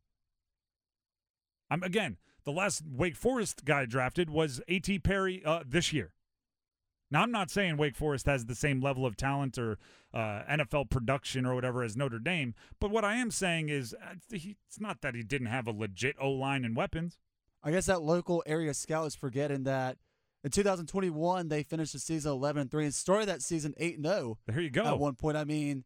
I'm 1.70 1.82
again, 1.82 2.16
the 2.44 2.52
last 2.52 2.82
Wake 2.86 3.16
Forest 3.16 3.64
guy 3.64 3.86
drafted 3.86 4.30
was 4.30 4.60
A.T. 4.68 4.98
Perry 5.00 5.42
uh, 5.44 5.62
this 5.66 5.92
year. 5.92 6.12
Now, 7.10 7.22
I'm 7.22 7.30
not 7.30 7.50
saying 7.50 7.76
Wake 7.76 7.96
Forest 7.96 8.26
has 8.26 8.46
the 8.46 8.54
same 8.54 8.80
level 8.80 9.06
of 9.06 9.16
talent 9.16 9.56
or 9.58 9.78
uh, 10.12 10.42
NFL 10.50 10.90
production 10.90 11.46
or 11.46 11.54
whatever 11.54 11.82
as 11.82 11.96
Notre 11.96 12.18
Dame, 12.18 12.54
but 12.80 12.90
what 12.90 13.04
I 13.04 13.14
am 13.14 13.30
saying 13.30 13.68
is 13.68 13.94
uh, 13.94 14.14
it's 14.30 14.80
not 14.80 15.00
that 15.02 15.14
he 15.14 15.22
didn't 15.22 15.46
have 15.48 15.66
a 15.66 15.72
legit 15.72 16.16
O 16.20 16.30
line 16.30 16.64
and 16.64 16.74
weapons. 16.74 17.18
I 17.62 17.70
guess 17.70 17.86
that 17.86 18.02
local 18.02 18.42
area 18.46 18.74
scout 18.74 19.06
is 19.06 19.14
forgetting 19.14 19.64
that 19.64 19.96
in 20.42 20.50
2021 20.50 21.48
they 21.48 21.62
finished 21.62 21.92
the 21.92 21.98
season 21.98 22.32
11 22.32 22.62
and 22.62 22.70
3 22.70 22.84
and 22.84 22.94
started 22.94 23.26
that 23.28 23.42
season 23.42 23.74
8 23.76 23.96
and 23.96 24.06
0. 24.06 24.38
There 24.46 24.60
you 24.60 24.70
go. 24.70 24.84
At 24.84 24.98
one 24.98 25.14
point, 25.14 25.36
I 25.36 25.44
mean, 25.44 25.84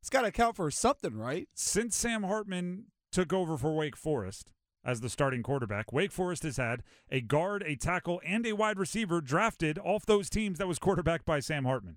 it's 0.00 0.10
got 0.10 0.22
to 0.22 0.32
count 0.32 0.56
for 0.56 0.70
something, 0.70 1.16
right? 1.16 1.48
Since 1.54 1.96
Sam 1.96 2.22
Hartman 2.22 2.86
took 3.12 3.32
over 3.32 3.56
for 3.56 3.74
Wake 3.74 3.96
Forest, 3.96 4.50
as 4.84 5.00
the 5.00 5.10
starting 5.10 5.42
quarterback. 5.42 5.92
Wake 5.92 6.12
Forest 6.12 6.42
has 6.44 6.56
had 6.56 6.82
a 7.10 7.20
guard, 7.20 7.62
a 7.66 7.76
tackle, 7.76 8.20
and 8.24 8.46
a 8.46 8.52
wide 8.52 8.78
receiver 8.78 9.20
drafted 9.20 9.78
off 9.78 10.06
those 10.06 10.30
teams 10.30 10.58
that 10.58 10.68
was 10.68 10.78
quarterbacked 10.78 11.24
by 11.24 11.40
Sam 11.40 11.64
Hartman. 11.64 11.96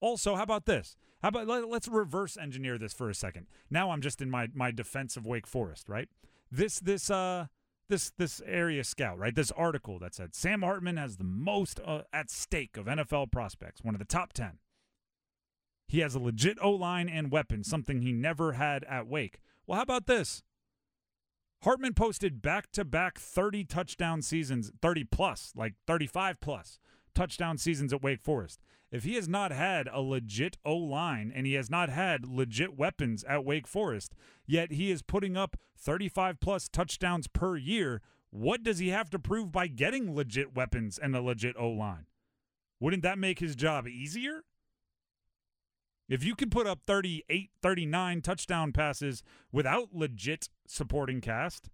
Also, 0.00 0.36
how 0.36 0.42
about 0.42 0.66
this? 0.66 0.96
How 1.22 1.28
about 1.28 1.46
let, 1.46 1.64
us 1.64 1.88
reverse 1.88 2.36
engineer 2.36 2.78
this 2.78 2.92
for 2.92 3.08
a 3.08 3.14
second. 3.14 3.46
Now 3.70 3.90
I'm 3.90 4.00
just 4.00 4.20
in 4.20 4.30
my 4.30 4.48
my 4.54 4.70
defense 4.70 5.16
of 5.16 5.26
Wake 5.26 5.46
Forest, 5.46 5.88
right? 5.88 6.08
This 6.50 6.78
this 6.78 7.10
uh 7.10 7.46
this 7.88 8.12
this 8.18 8.42
area 8.46 8.84
scout, 8.84 9.18
right? 9.18 9.34
This 9.34 9.50
article 9.52 9.98
that 9.98 10.14
said 10.14 10.34
Sam 10.34 10.62
Hartman 10.62 10.96
has 10.96 11.16
the 11.16 11.24
most 11.24 11.80
uh, 11.84 12.02
at 12.12 12.30
stake 12.30 12.76
of 12.76 12.86
NFL 12.86 13.32
prospects, 13.32 13.82
one 13.82 13.94
of 13.94 13.98
the 13.98 14.04
top 14.04 14.32
10. 14.32 14.58
He 15.88 16.00
has 16.00 16.14
a 16.14 16.18
legit 16.18 16.58
O 16.60 16.70
line 16.70 17.08
and 17.08 17.30
weapon, 17.30 17.62
something 17.64 18.02
he 18.02 18.12
never 18.12 18.52
had 18.52 18.84
at 18.84 19.06
Wake. 19.06 19.40
Well, 19.66 19.76
how 19.76 19.82
about 19.82 20.06
this? 20.06 20.42
Hartman 21.62 21.94
posted 21.94 22.40
back 22.42 22.70
to 22.72 22.84
back 22.84 23.18
30 23.18 23.64
touchdown 23.64 24.22
seasons, 24.22 24.70
30 24.80 25.04
plus, 25.04 25.52
like 25.56 25.74
35 25.86 26.40
plus 26.40 26.78
touchdown 27.14 27.58
seasons 27.58 27.92
at 27.92 28.02
Wake 28.02 28.20
Forest. 28.20 28.60
If 28.92 29.02
he 29.02 29.16
has 29.16 29.28
not 29.28 29.50
had 29.50 29.88
a 29.92 30.00
legit 30.00 30.58
O 30.64 30.76
line 30.76 31.32
and 31.34 31.46
he 31.46 31.54
has 31.54 31.68
not 31.68 31.88
had 31.88 32.28
legit 32.28 32.78
weapons 32.78 33.24
at 33.24 33.44
Wake 33.44 33.66
Forest, 33.66 34.14
yet 34.46 34.70
he 34.72 34.92
is 34.92 35.02
putting 35.02 35.36
up 35.36 35.56
35 35.76 36.38
plus 36.38 36.68
touchdowns 36.68 37.26
per 37.26 37.56
year, 37.56 38.00
what 38.30 38.62
does 38.62 38.78
he 38.78 38.90
have 38.90 39.10
to 39.10 39.18
prove 39.18 39.50
by 39.50 39.66
getting 39.66 40.14
legit 40.14 40.54
weapons 40.54 40.98
and 40.98 41.16
a 41.16 41.22
legit 41.22 41.56
O 41.58 41.68
line? 41.68 42.06
Wouldn't 42.78 43.02
that 43.02 43.18
make 43.18 43.40
his 43.40 43.56
job 43.56 43.88
easier? 43.88 44.42
If 46.08 46.22
you 46.22 46.36
can 46.36 46.50
put 46.50 46.66
up 46.66 46.80
38, 46.86 47.50
39 47.60 48.20
touchdown 48.20 48.72
passes 48.72 49.22
without 49.50 49.88
legit 49.92 50.48
supporting 50.66 51.20
cast, 51.20 51.68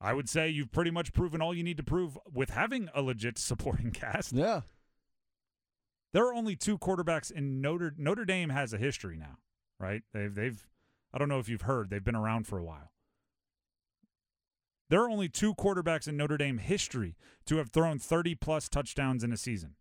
I 0.00 0.12
would 0.12 0.28
say 0.28 0.48
you've 0.48 0.70
pretty 0.70 0.92
much 0.92 1.12
proven 1.12 1.42
all 1.42 1.54
you 1.54 1.64
need 1.64 1.78
to 1.78 1.82
prove 1.82 2.16
with 2.32 2.50
having 2.50 2.88
a 2.94 3.02
legit 3.02 3.38
supporting 3.38 3.90
cast. 3.90 4.32
Yeah. 4.32 4.62
There 6.12 6.26
are 6.26 6.34
only 6.34 6.56
two 6.56 6.78
quarterbacks 6.78 7.30
in 7.30 7.60
Notre 7.60 7.94
Notre 7.98 8.24
Dame 8.24 8.48
has 8.50 8.72
a 8.72 8.78
history 8.78 9.16
now, 9.18 9.38
right? 9.78 10.02
They've 10.14 10.34
they've 10.34 10.66
I 11.12 11.18
don't 11.18 11.28
know 11.28 11.38
if 11.38 11.48
you've 11.48 11.62
heard, 11.62 11.90
they've 11.90 12.04
been 12.04 12.16
around 12.16 12.46
for 12.46 12.58
a 12.58 12.64
while. 12.64 12.92
There 14.88 15.02
are 15.02 15.10
only 15.10 15.28
two 15.28 15.54
quarterbacks 15.54 16.08
in 16.08 16.16
Notre 16.16 16.38
Dame 16.38 16.58
history 16.58 17.16
to 17.44 17.56
have 17.56 17.70
thrown 17.70 17.98
30 17.98 18.36
plus 18.36 18.70
touchdowns 18.70 19.22
in 19.22 19.32
a 19.32 19.36
season. 19.36 19.74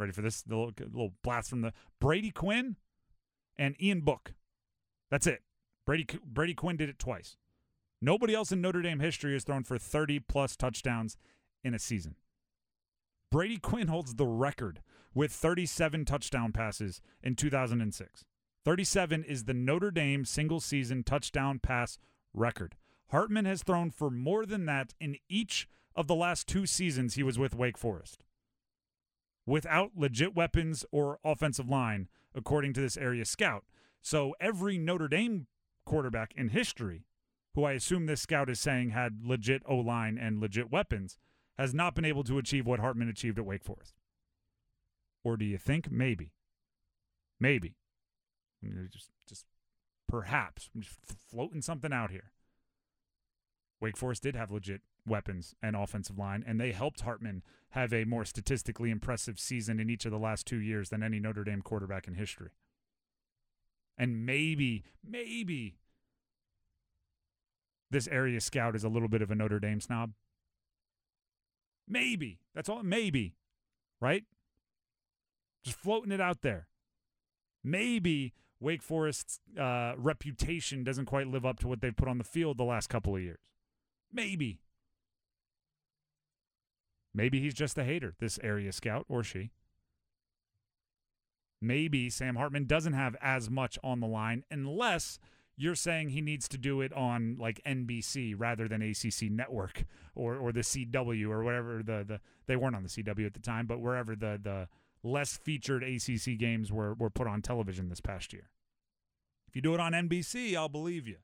Ready 0.00 0.12
for 0.12 0.22
this? 0.22 0.40
The 0.40 0.56
little, 0.56 0.72
little 0.78 1.12
blast 1.22 1.50
from 1.50 1.60
the 1.60 1.74
Brady 2.00 2.30
Quinn 2.30 2.76
and 3.58 3.76
Ian 3.80 4.00
Book. 4.00 4.32
That's 5.10 5.26
it. 5.26 5.42
Brady 5.84 6.06
Brady 6.24 6.54
Quinn 6.54 6.78
did 6.78 6.88
it 6.88 6.98
twice. 6.98 7.36
Nobody 8.00 8.34
else 8.34 8.50
in 8.50 8.62
Notre 8.62 8.80
Dame 8.80 9.00
history 9.00 9.34
has 9.34 9.44
thrown 9.44 9.62
for 9.62 9.76
30 9.76 10.20
plus 10.20 10.56
touchdowns 10.56 11.18
in 11.62 11.74
a 11.74 11.78
season. 11.78 12.14
Brady 13.30 13.58
Quinn 13.58 13.88
holds 13.88 14.14
the 14.14 14.26
record 14.26 14.80
with 15.14 15.32
37 15.32 16.06
touchdown 16.06 16.50
passes 16.52 17.02
in 17.22 17.36
2006. 17.36 18.24
37 18.64 19.24
is 19.24 19.44
the 19.44 19.52
Notre 19.52 19.90
Dame 19.90 20.24
single 20.24 20.60
season 20.60 21.04
touchdown 21.04 21.58
pass 21.58 21.98
record. 22.32 22.74
Hartman 23.10 23.44
has 23.44 23.62
thrown 23.62 23.90
for 23.90 24.08
more 24.08 24.46
than 24.46 24.64
that 24.64 24.94
in 24.98 25.16
each 25.28 25.68
of 25.94 26.06
the 26.06 26.14
last 26.14 26.48
two 26.48 26.64
seasons 26.64 27.16
he 27.16 27.22
was 27.22 27.38
with 27.38 27.54
Wake 27.54 27.76
Forest 27.76 28.24
without 29.50 29.90
legit 29.96 30.32
weapons 30.32 30.84
or 30.92 31.18
offensive 31.24 31.68
line, 31.68 32.08
according 32.36 32.72
to 32.72 32.80
this 32.80 32.96
area 32.96 33.24
scout. 33.24 33.64
So 34.00 34.32
every 34.40 34.78
Notre 34.78 35.08
Dame 35.08 35.48
quarterback 35.84 36.32
in 36.36 36.50
history, 36.50 37.04
who 37.54 37.64
I 37.64 37.72
assume 37.72 38.06
this 38.06 38.20
scout 38.20 38.48
is 38.48 38.60
saying 38.60 38.90
had 38.90 39.22
legit 39.24 39.62
O 39.66 39.74
line 39.74 40.16
and 40.16 40.40
legit 40.40 40.70
weapons, 40.70 41.18
has 41.58 41.74
not 41.74 41.96
been 41.96 42.04
able 42.04 42.22
to 42.24 42.38
achieve 42.38 42.64
what 42.64 42.78
Hartman 42.78 43.08
achieved 43.08 43.38
at 43.38 43.44
Wake 43.44 43.64
Forest. 43.64 43.94
Or 45.24 45.36
do 45.36 45.44
you 45.44 45.58
think 45.58 45.90
maybe? 45.90 46.32
Maybe. 47.40 47.74
Just, 48.92 49.10
just 49.28 49.46
perhaps. 50.08 50.70
I'm 50.74 50.82
just 50.82 50.98
floating 51.28 51.60
something 51.60 51.92
out 51.92 52.12
here. 52.12 52.30
Wake 53.80 53.96
Forest 53.96 54.22
did 54.22 54.36
have 54.36 54.50
legit 54.50 54.82
weapons 55.06 55.54
and 55.62 55.74
offensive 55.74 56.18
line, 56.18 56.44
and 56.46 56.60
they 56.60 56.72
helped 56.72 57.00
Hartman 57.00 57.42
have 57.70 57.92
a 57.92 58.04
more 58.04 58.24
statistically 58.24 58.90
impressive 58.90 59.38
season 59.38 59.80
in 59.80 59.88
each 59.88 60.04
of 60.04 60.10
the 60.10 60.18
last 60.18 60.46
two 60.46 60.58
years 60.58 60.90
than 60.90 61.02
any 61.02 61.18
Notre 61.18 61.44
Dame 61.44 61.62
quarterback 61.62 62.06
in 62.06 62.14
history. 62.14 62.50
And 63.96 64.26
maybe, 64.26 64.84
maybe 65.06 65.76
this 67.90 68.08
area 68.08 68.40
scout 68.40 68.76
is 68.76 68.84
a 68.84 68.88
little 68.88 69.08
bit 69.08 69.22
of 69.22 69.30
a 69.30 69.34
Notre 69.34 69.60
Dame 69.60 69.80
snob. 69.80 70.12
Maybe. 71.88 72.38
That's 72.54 72.68
all. 72.68 72.82
Maybe. 72.82 73.34
Right? 74.00 74.24
Just 75.64 75.78
floating 75.78 76.12
it 76.12 76.20
out 76.20 76.42
there. 76.42 76.68
Maybe 77.62 78.32
Wake 78.60 78.82
Forest's 78.82 79.40
uh, 79.58 79.92
reputation 79.96 80.84
doesn't 80.84 81.06
quite 81.06 81.26
live 81.26 81.44
up 81.44 81.58
to 81.60 81.68
what 81.68 81.80
they've 81.80 81.96
put 81.96 82.08
on 82.08 82.18
the 82.18 82.24
field 82.24 82.56
the 82.56 82.64
last 82.64 82.88
couple 82.88 83.16
of 83.16 83.22
years. 83.22 83.49
Maybe. 84.12 84.60
Maybe 87.14 87.40
he's 87.40 87.54
just 87.54 87.78
a 87.78 87.84
hater, 87.84 88.14
this 88.18 88.38
area 88.42 88.72
scout, 88.72 89.04
or 89.08 89.22
she. 89.22 89.50
Maybe 91.60 92.08
Sam 92.08 92.36
Hartman 92.36 92.64
doesn't 92.66 92.94
have 92.94 93.16
as 93.20 93.50
much 93.50 93.78
on 93.84 94.00
the 94.00 94.06
line 94.06 94.44
unless 94.50 95.18
you're 95.56 95.74
saying 95.74 96.08
he 96.08 96.22
needs 96.22 96.48
to 96.48 96.56
do 96.56 96.80
it 96.80 96.90
on 96.94 97.36
like 97.38 97.60
NBC 97.66 98.34
rather 98.36 98.66
than 98.66 98.80
ACC 98.80 99.30
Network 99.30 99.84
or 100.14 100.36
or 100.36 100.52
the 100.52 100.60
CW 100.60 101.28
or 101.28 101.42
whatever 101.42 101.82
the 101.82 102.02
the 102.06 102.20
they 102.46 102.56
weren't 102.56 102.76
on 102.76 102.82
the 102.82 102.88
CW 102.88 103.26
at 103.26 103.34
the 103.34 103.40
time, 103.40 103.66
but 103.66 103.78
wherever 103.78 104.16
the 104.16 104.40
the 104.42 104.68
less 105.02 105.36
featured 105.36 105.82
ACC 105.82 106.38
games 106.38 106.72
were 106.72 106.94
were 106.94 107.10
put 107.10 107.26
on 107.26 107.42
television 107.42 107.90
this 107.90 108.00
past 108.00 108.32
year. 108.32 108.48
If 109.48 109.56
you 109.56 109.60
do 109.60 109.74
it 109.74 109.80
on 109.80 109.92
NBC, 109.92 110.56
I'll 110.56 110.70
believe 110.70 111.06
you. 111.06 111.16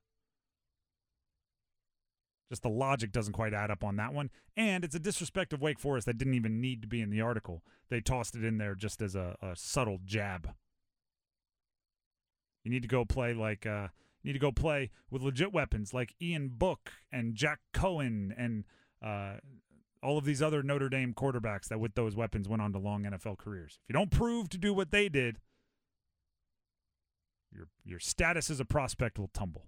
Just 2.48 2.62
the 2.62 2.68
logic 2.68 3.10
doesn't 3.10 3.32
quite 3.32 3.52
add 3.52 3.70
up 3.70 3.82
on 3.82 3.96
that 3.96 4.12
one. 4.12 4.30
And 4.56 4.84
it's 4.84 4.94
a 4.94 5.00
disrespect 5.00 5.52
of 5.52 5.60
Wake 5.60 5.80
Forest 5.80 6.06
that 6.06 6.18
didn't 6.18 6.34
even 6.34 6.60
need 6.60 6.80
to 6.82 6.88
be 6.88 7.00
in 7.00 7.10
the 7.10 7.20
article. 7.20 7.62
They 7.88 8.00
tossed 8.00 8.36
it 8.36 8.44
in 8.44 8.58
there 8.58 8.74
just 8.74 9.02
as 9.02 9.14
a, 9.16 9.36
a 9.42 9.56
subtle 9.56 9.98
jab. 10.04 10.54
You 12.62 12.70
need 12.70 12.82
to 12.82 12.88
go 12.88 13.04
play 13.04 13.34
like 13.34 13.66
uh, 13.66 13.88
you 14.22 14.28
need 14.28 14.34
to 14.34 14.38
go 14.38 14.52
play 14.52 14.90
with 15.10 15.22
legit 15.22 15.52
weapons 15.52 15.94
like 15.94 16.14
Ian 16.20 16.48
Book 16.48 16.92
and 17.12 17.34
Jack 17.34 17.60
Coan 17.72 18.32
and 18.36 18.64
uh, 19.04 19.34
all 20.02 20.18
of 20.18 20.24
these 20.24 20.42
other 20.42 20.62
Notre 20.62 20.88
Dame 20.88 21.14
quarterbacks 21.14 21.68
that 21.68 21.80
with 21.80 21.94
those 21.94 22.16
weapons 22.16 22.48
went 22.48 22.62
on 22.62 22.72
to 22.72 22.78
long 22.78 23.04
NFL 23.04 23.38
careers. 23.38 23.78
If 23.84 23.90
you 23.90 23.92
don't 23.92 24.10
prove 24.10 24.48
to 24.50 24.58
do 24.58 24.74
what 24.74 24.90
they 24.90 25.08
did, 25.08 25.38
your 27.52 27.68
your 27.84 28.00
status 28.00 28.50
as 28.50 28.60
a 28.60 28.64
prospect 28.64 29.18
will 29.18 29.30
tumble. 29.32 29.66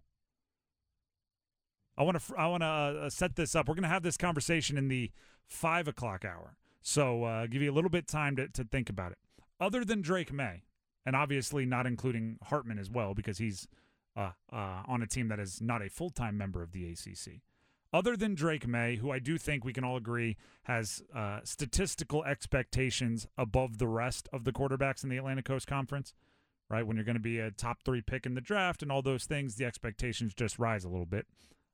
I 1.99 2.05
want 2.05 2.21
to 2.21 2.35
I 2.37 2.47
want 2.47 2.63
to 2.63 2.67
uh, 2.67 3.11
set 3.11 3.35
this 3.35 3.57
up. 3.57 3.69
We're 3.69 3.75
going 3.75 3.83
to 3.83 3.89
have 3.89 4.05
this 4.05 4.17
conversation 4.17 4.79
in 4.79 4.87
the 4.87 5.11
five 5.49 5.89
o'clock 5.89 6.25
hour, 6.25 6.57
so 6.81 7.25
uh, 7.25 7.47
give 7.47 7.61
you 7.61 7.73
a 7.73 7.75
little 7.75 7.91
bit 7.91 8.07
time 8.07 8.37
to 8.37 8.49
to 8.49 8.65
think 8.65 8.89
about 8.89 9.13
it. 9.13 9.19
Other 9.61 9.85
than 9.85 10.01
Drake 10.01 10.33
Maye, 10.33 10.63
and 11.05 11.17
obviously 11.17 11.67
not 11.67 11.87
including 11.87 12.39
Hartman 12.45 12.79
as 12.79 12.89
well, 12.89 13.15
because 13.15 13.39
he's 13.39 13.67
uh, 14.17 14.31
uh, 14.53 14.83
on 14.87 15.03
a 15.03 15.07
team 15.07 15.29
that 15.29 15.41
is 15.41 15.61
not 15.61 15.83
a 15.83 15.91
full 15.91 16.11
time 16.11 16.39
member 16.39 16.63
of 16.63 16.71
the 16.71 16.89
ACC. 16.89 17.41
Other 17.93 18.17
than 18.17 18.35
Drake 18.35 18.67
Maye, 18.67 18.97
who 18.97 19.11
I 19.11 19.19
do 19.19 19.39
think 19.39 19.65
we 19.65 19.73
can 19.73 19.83
all 19.83 19.97
agree 19.97 20.37
has 20.65 21.03
uh, 21.15 21.41
statistical 21.43 22.23
expectations 22.25 23.27
above 23.37 23.79
the 23.79 23.89
rest 23.89 24.29
of 24.33 24.45
the 24.45 24.53
quarterbacks 24.53 25.03
in 25.03 25.09
the 25.09 25.17
Atlantic 25.17 25.47
Coast 25.47 25.67
Conference, 25.67 26.13
right? 26.69 26.87
When 26.87 26.97
you're 26.97 27.05
going 27.05 27.17
to 27.17 27.21
be 27.21 27.39
a 27.39 27.51
top 27.51 27.83
three 27.83 28.03
pick 28.03 28.27
in 28.27 28.35
the 28.35 28.43
draft 28.43 28.83
and 28.83 28.93
all 28.93 29.01
those 29.01 29.25
things, 29.25 29.55
the 29.55 29.65
expectations 29.65 30.35
just 30.35 30.59
rise 30.59 30.85
a 30.85 30.89
little 30.89 31.07
bit. 31.07 31.27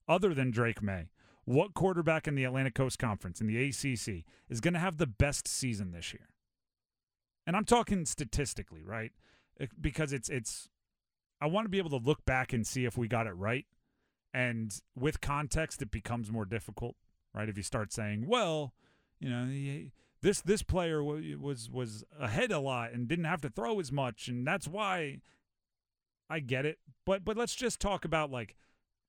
Other 0.09 0.35
than 0.35 0.51
Drake 0.51 0.83
Maye, 0.83 1.09
what 1.45 1.75
quarterback 1.75 2.27
in 2.27 2.35
the 2.35 2.45
Atlantic 2.45 2.75
Coast 2.75 2.99
Conference 2.99 3.41
in 3.41 3.47
the 3.47 3.69
ACC 3.69 4.25
is 4.49 4.61
going 4.61 4.75
to 4.75 4.81
have 4.81 4.99
the 4.99 5.07
best 5.07 5.47
season 5.49 5.93
this 5.93 6.13
year? 6.13 6.29
And 7.47 7.57
I'm 7.57 7.65
talking 7.65 8.07
statistically, 8.07 8.83
right? 8.83 9.13
Because 9.81 10.13
it's 10.13 10.29
it's 10.29 10.69
I 11.41 11.47
want 11.47 11.67
to 11.67 11.71
be 11.71 11.79
able 11.79 11.91
to 11.91 12.05
look 12.05 12.25
back 12.25 12.53
and 12.53 12.67
see 12.67 12.85
if 12.85 12.97
we 12.97 13.09
got 13.09 13.27
it 13.27 13.33
right. 13.33 13.67
And 14.33 14.75
with 14.97 15.21
context 15.21 15.83
it 15.83 15.91
becomes 15.91 16.31
more 16.31 16.47
difficult, 16.47 16.97
right? 17.35 17.49
If 17.49 17.57
you 17.57 17.63
start 17.63 17.93
saying, 17.93 18.27
"Well, 18.27 18.73
you 19.21 19.29
know, 19.29 19.91
this 20.23 20.41
this 20.41 20.63
player 20.63 21.05
was 21.05 21.71
was 21.71 22.05
ahead 22.19 22.51
a 22.51 22.59
lot 22.59 22.93
and 22.93 23.07
didn't 23.07 23.27
have 23.27 23.43
to 23.43 23.51
throw 23.51 23.79
as 23.79 23.93
much 23.93 24.29
and 24.29 24.47
that's 24.47 24.67
why 24.67 25.21
I 26.31 26.41
get 26.41 26.67
it. 26.67 26.79
But 27.05 27.25
but 27.25 27.37
let's 27.37 27.55
just 27.55 27.81
talk 27.81 28.05
about 28.05 28.31
like, 28.31 28.57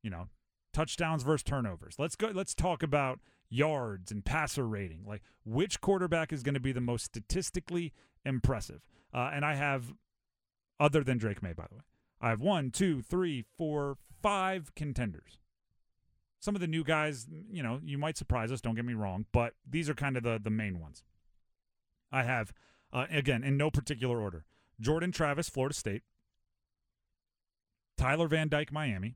you 0.03 0.09
know, 0.09 0.27
touchdowns 0.75 1.23
versus 1.23 1.43
turnovers. 1.43 1.95
Let's 1.97 2.17
go 2.17 2.31
let's 2.33 2.53
talk 2.53 2.83
about 2.83 3.19
yards 3.49 4.11
and 4.11 4.25
passer 4.25 4.67
rating. 4.67 5.03
Like 5.07 5.21
which 5.45 5.79
quarterback 5.79 6.33
is 6.33 6.43
going 6.43 6.53
to 6.53 6.59
be 6.59 6.73
the 6.73 6.81
most 6.81 7.05
statistically 7.05 7.93
impressive? 8.25 8.81
Uh, 9.13 9.31
and 9.33 9.45
I 9.45 9.55
have 9.55 9.93
other 10.77 11.01
than 11.01 11.17
Drake 11.17 11.41
Maye, 11.41 11.53
by 11.53 11.65
the 11.69 11.75
way. 11.75 11.81
I 12.19 12.29
have 12.29 12.41
one, 12.41 12.71
two, 12.71 13.01
three, 13.01 13.45
four, 13.57 13.97
five 14.21 14.75
contenders. 14.75 15.39
Some 16.41 16.55
of 16.55 16.61
the 16.61 16.67
new 16.67 16.83
guys, 16.83 17.25
you 17.49 17.63
know, 17.63 17.79
you 17.81 17.97
might 17.97 18.17
surprise 18.17 18.51
us. 18.51 18.59
Don't 18.59 18.75
get 18.75 18.83
me 18.85 18.93
wrong, 18.93 19.25
but 19.31 19.53
these 19.67 19.89
are 19.89 19.95
kind 19.95 20.17
of 20.17 20.23
the 20.23 20.39
the 20.43 20.49
main 20.49 20.79
ones. 20.79 21.03
I 22.11 22.23
have, 22.23 22.51
uh, 22.91 23.05
again, 23.09 23.45
in 23.45 23.55
no 23.55 23.71
particular 23.71 24.19
order: 24.19 24.43
Jordan 24.81 25.13
Travis, 25.13 25.47
Florida 25.47 25.73
State; 25.73 26.03
Tyler 27.97 28.27
Van 28.27 28.49
Dyke, 28.49 28.73
Miami; 28.73 29.15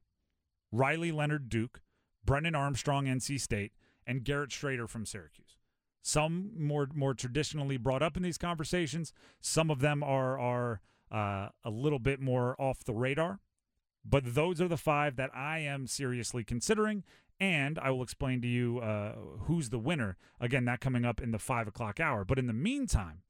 Riley 0.72 1.12
Leonard, 1.12 1.50
Duke; 1.50 1.82
Brennan 2.24 2.56
Armstrong, 2.56 3.06
NC 3.06 3.40
State; 3.40 3.74
and 4.06 4.24
Garrett 4.24 4.52
Shrader 4.52 4.88
from 4.88 5.06
Syracuse. 5.06 5.58
Some 6.02 6.52
more 6.58 6.88
more 6.94 7.14
traditionally 7.14 7.78
brought 7.78 8.02
up 8.02 8.16
in 8.16 8.24
these 8.24 8.38
conversations. 8.38 9.14
Some 9.42 9.70
of 9.70 9.80
them 9.80 10.04
are 10.04 10.40
are 10.40 10.82
uh, 11.12 11.50
a 11.64 11.70
little 11.70 12.00
bit 12.00 12.20
more 12.20 12.60
off 12.60 12.84
the 12.84 12.94
radar. 12.94 13.40
But 14.06 14.34
those 14.34 14.62
are 14.62 14.68
the 14.68 14.78
five 14.78 15.18
that 15.18 15.36
I 15.36 15.60
am 15.60 15.86
seriously 15.86 16.44
considering, 16.44 17.04
and 17.40 17.78
I 17.80 17.92
will 17.92 18.02
explain 18.02 18.42
to 18.42 18.48
you 18.48 18.80
uh, 18.80 19.16
who's 19.42 19.70
the 19.70 19.80
winner. 19.80 20.18
Again, 20.40 20.66
that 20.66 20.80
coming 20.80 21.06
up 21.06 21.22
in 21.22 21.32
the 21.32 21.40
five 21.40 21.68
o'clock 21.68 22.00
hour. 22.00 22.24
But 22.24 22.40
in 22.40 22.48
the 22.48 22.54
meantime, 22.54 23.22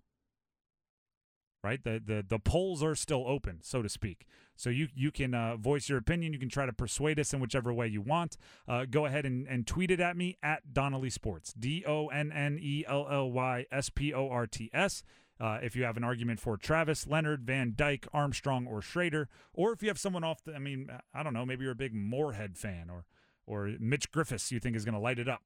right, 1.64 1.84
the 1.84 2.02
the 2.04 2.26
the 2.28 2.40
polls 2.40 2.84
are 2.84 2.96
still 2.96 3.26
open, 3.28 3.60
so 3.62 3.82
to 3.82 3.90
speak. 3.90 4.26
So 4.56 4.70
you 4.70 4.88
you 4.94 5.12
can 5.12 5.34
uh, 5.34 5.56
voice 5.58 5.90
your 5.90 5.98
opinion. 5.98 6.34
You 6.34 6.40
can 6.40 6.50
try 6.50 6.66
to 6.66 6.74
persuade 6.74 7.20
us 7.20 7.34
in 7.34 7.40
whichever 7.40 7.74
way 7.74 7.88
you 7.88 8.02
want. 8.02 8.38
Uh, 8.68 8.86
go 8.90 9.06
ahead 9.06 9.26
and, 9.26 9.48
and 9.48 9.66
tweet 9.66 9.92
it 9.92 10.00
at 10.00 10.18
me 10.18 10.38
at 10.44 10.74
Donnelly 10.74 11.10
Sports. 11.10 11.54
D 11.54 11.84
O 11.88 12.08
N 12.08 12.32
N 12.32 12.60
E 12.62 12.84
L 12.88 13.08
L 13.10 13.32
Y 13.32 13.66
S 13.72 13.90
P 13.90 14.14
O 14.14 14.30
R 14.30 14.48
T 14.48 14.70
S. 14.74 15.04
Uh, 15.40 15.58
if 15.62 15.74
you 15.76 15.84
have 15.86 15.96
an 15.96 16.04
argument 16.04 16.40
for 16.40 16.58
Travis, 16.58 17.08
Leonard, 17.08 17.46
Van 17.46 17.72
Dyke, 17.74 18.08
Armstrong, 18.14 18.68
or 18.68 18.82
Shrader, 18.82 19.28
or 19.54 19.72
if 19.72 19.82
you 19.82 19.88
have 19.88 19.98
someone 19.98 20.26
off 20.26 20.44
the, 20.44 20.54
I 20.54 20.60
mean, 20.60 20.90
I 21.14 21.24
don't 21.24 21.34
know, 21.34 21.46
maybe 21.46 21.64
you're 21.64 21.72
a 21.72 21.76
big 21.76 21.94
Moorhead 21.94 22.58
fan 22.58 22.90
or 22.90 23.06
or 23.48 23.74
Mitch 23.80 24.12
Griffis 24.12 24.52
you 24.52 24.60
think 24.60 24.76
is 24.76 24.86
going 24.86 24.94
to 24.94 25.00
light 25.00 25.20
it 25.20 25.30
up. 25.30 25.42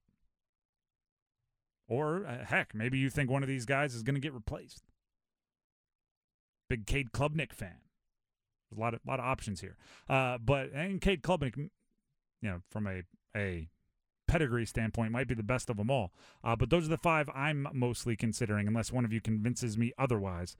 Or 1.86 2.26
uh, 2.26 2.44
heck, 2.44 2.74
maybe 2.74 2.98
you 2.98 3.10
think 3.10 3.30
one 3.30 3.42
of 3.42 3.48
these 3.48 3.66
guys 3.66 3.94
is 3.94 4.02
going 4.02 4.14
to 4.14 4.20
get 4.20 4.32
replaced. 4.32 4.82
Big 6.68 6.86
Cade 6.86 7.12
Klubnik 7.12 7.52
fan. 7.52 7.78
There's 8.70 8.78
a 8.78 8.80
lot 8.80 8.94
of 8.94 9.00
lot 9.06 9.20
of 9.20 9.24
options 9.24 9.60
here. 9.60 9.76
Uh, 10.08 10.38
but 10.38 10.70
and 10.74 11.00
Cade 11.00 11.22
Klubnik, 11.22 11.56
you 11.56 11.70
know, 12.42 12.60
from 12.70 12.86
a 12.86 13.02
a 13.36 13.68
pedigree 14.26 14.66
standpoint 14.66 15.12
might 15.12 15.28
be 15.28 15.34
the 15.34 15.44
best 15.44 15.70
of 15.70 15.76
them 15.76 15.90
all. 15.90 16.12
Uh, 16.42 16.56
but 16.56 16.68
those 16.68 16.86
are 16.86 16.90
the 16.90 16.98
five 16.98 17.30
I'm 17.34 17.68
mostly 17.72 18.16
considering, 18.16 18.66
unless 18.66 18.90
one 18.90 19.04
of 19.04 19.12
you 19.12 19.20
convinces 19.20 19.78
me 19.78 19.92
otherwise. 19.96 20.52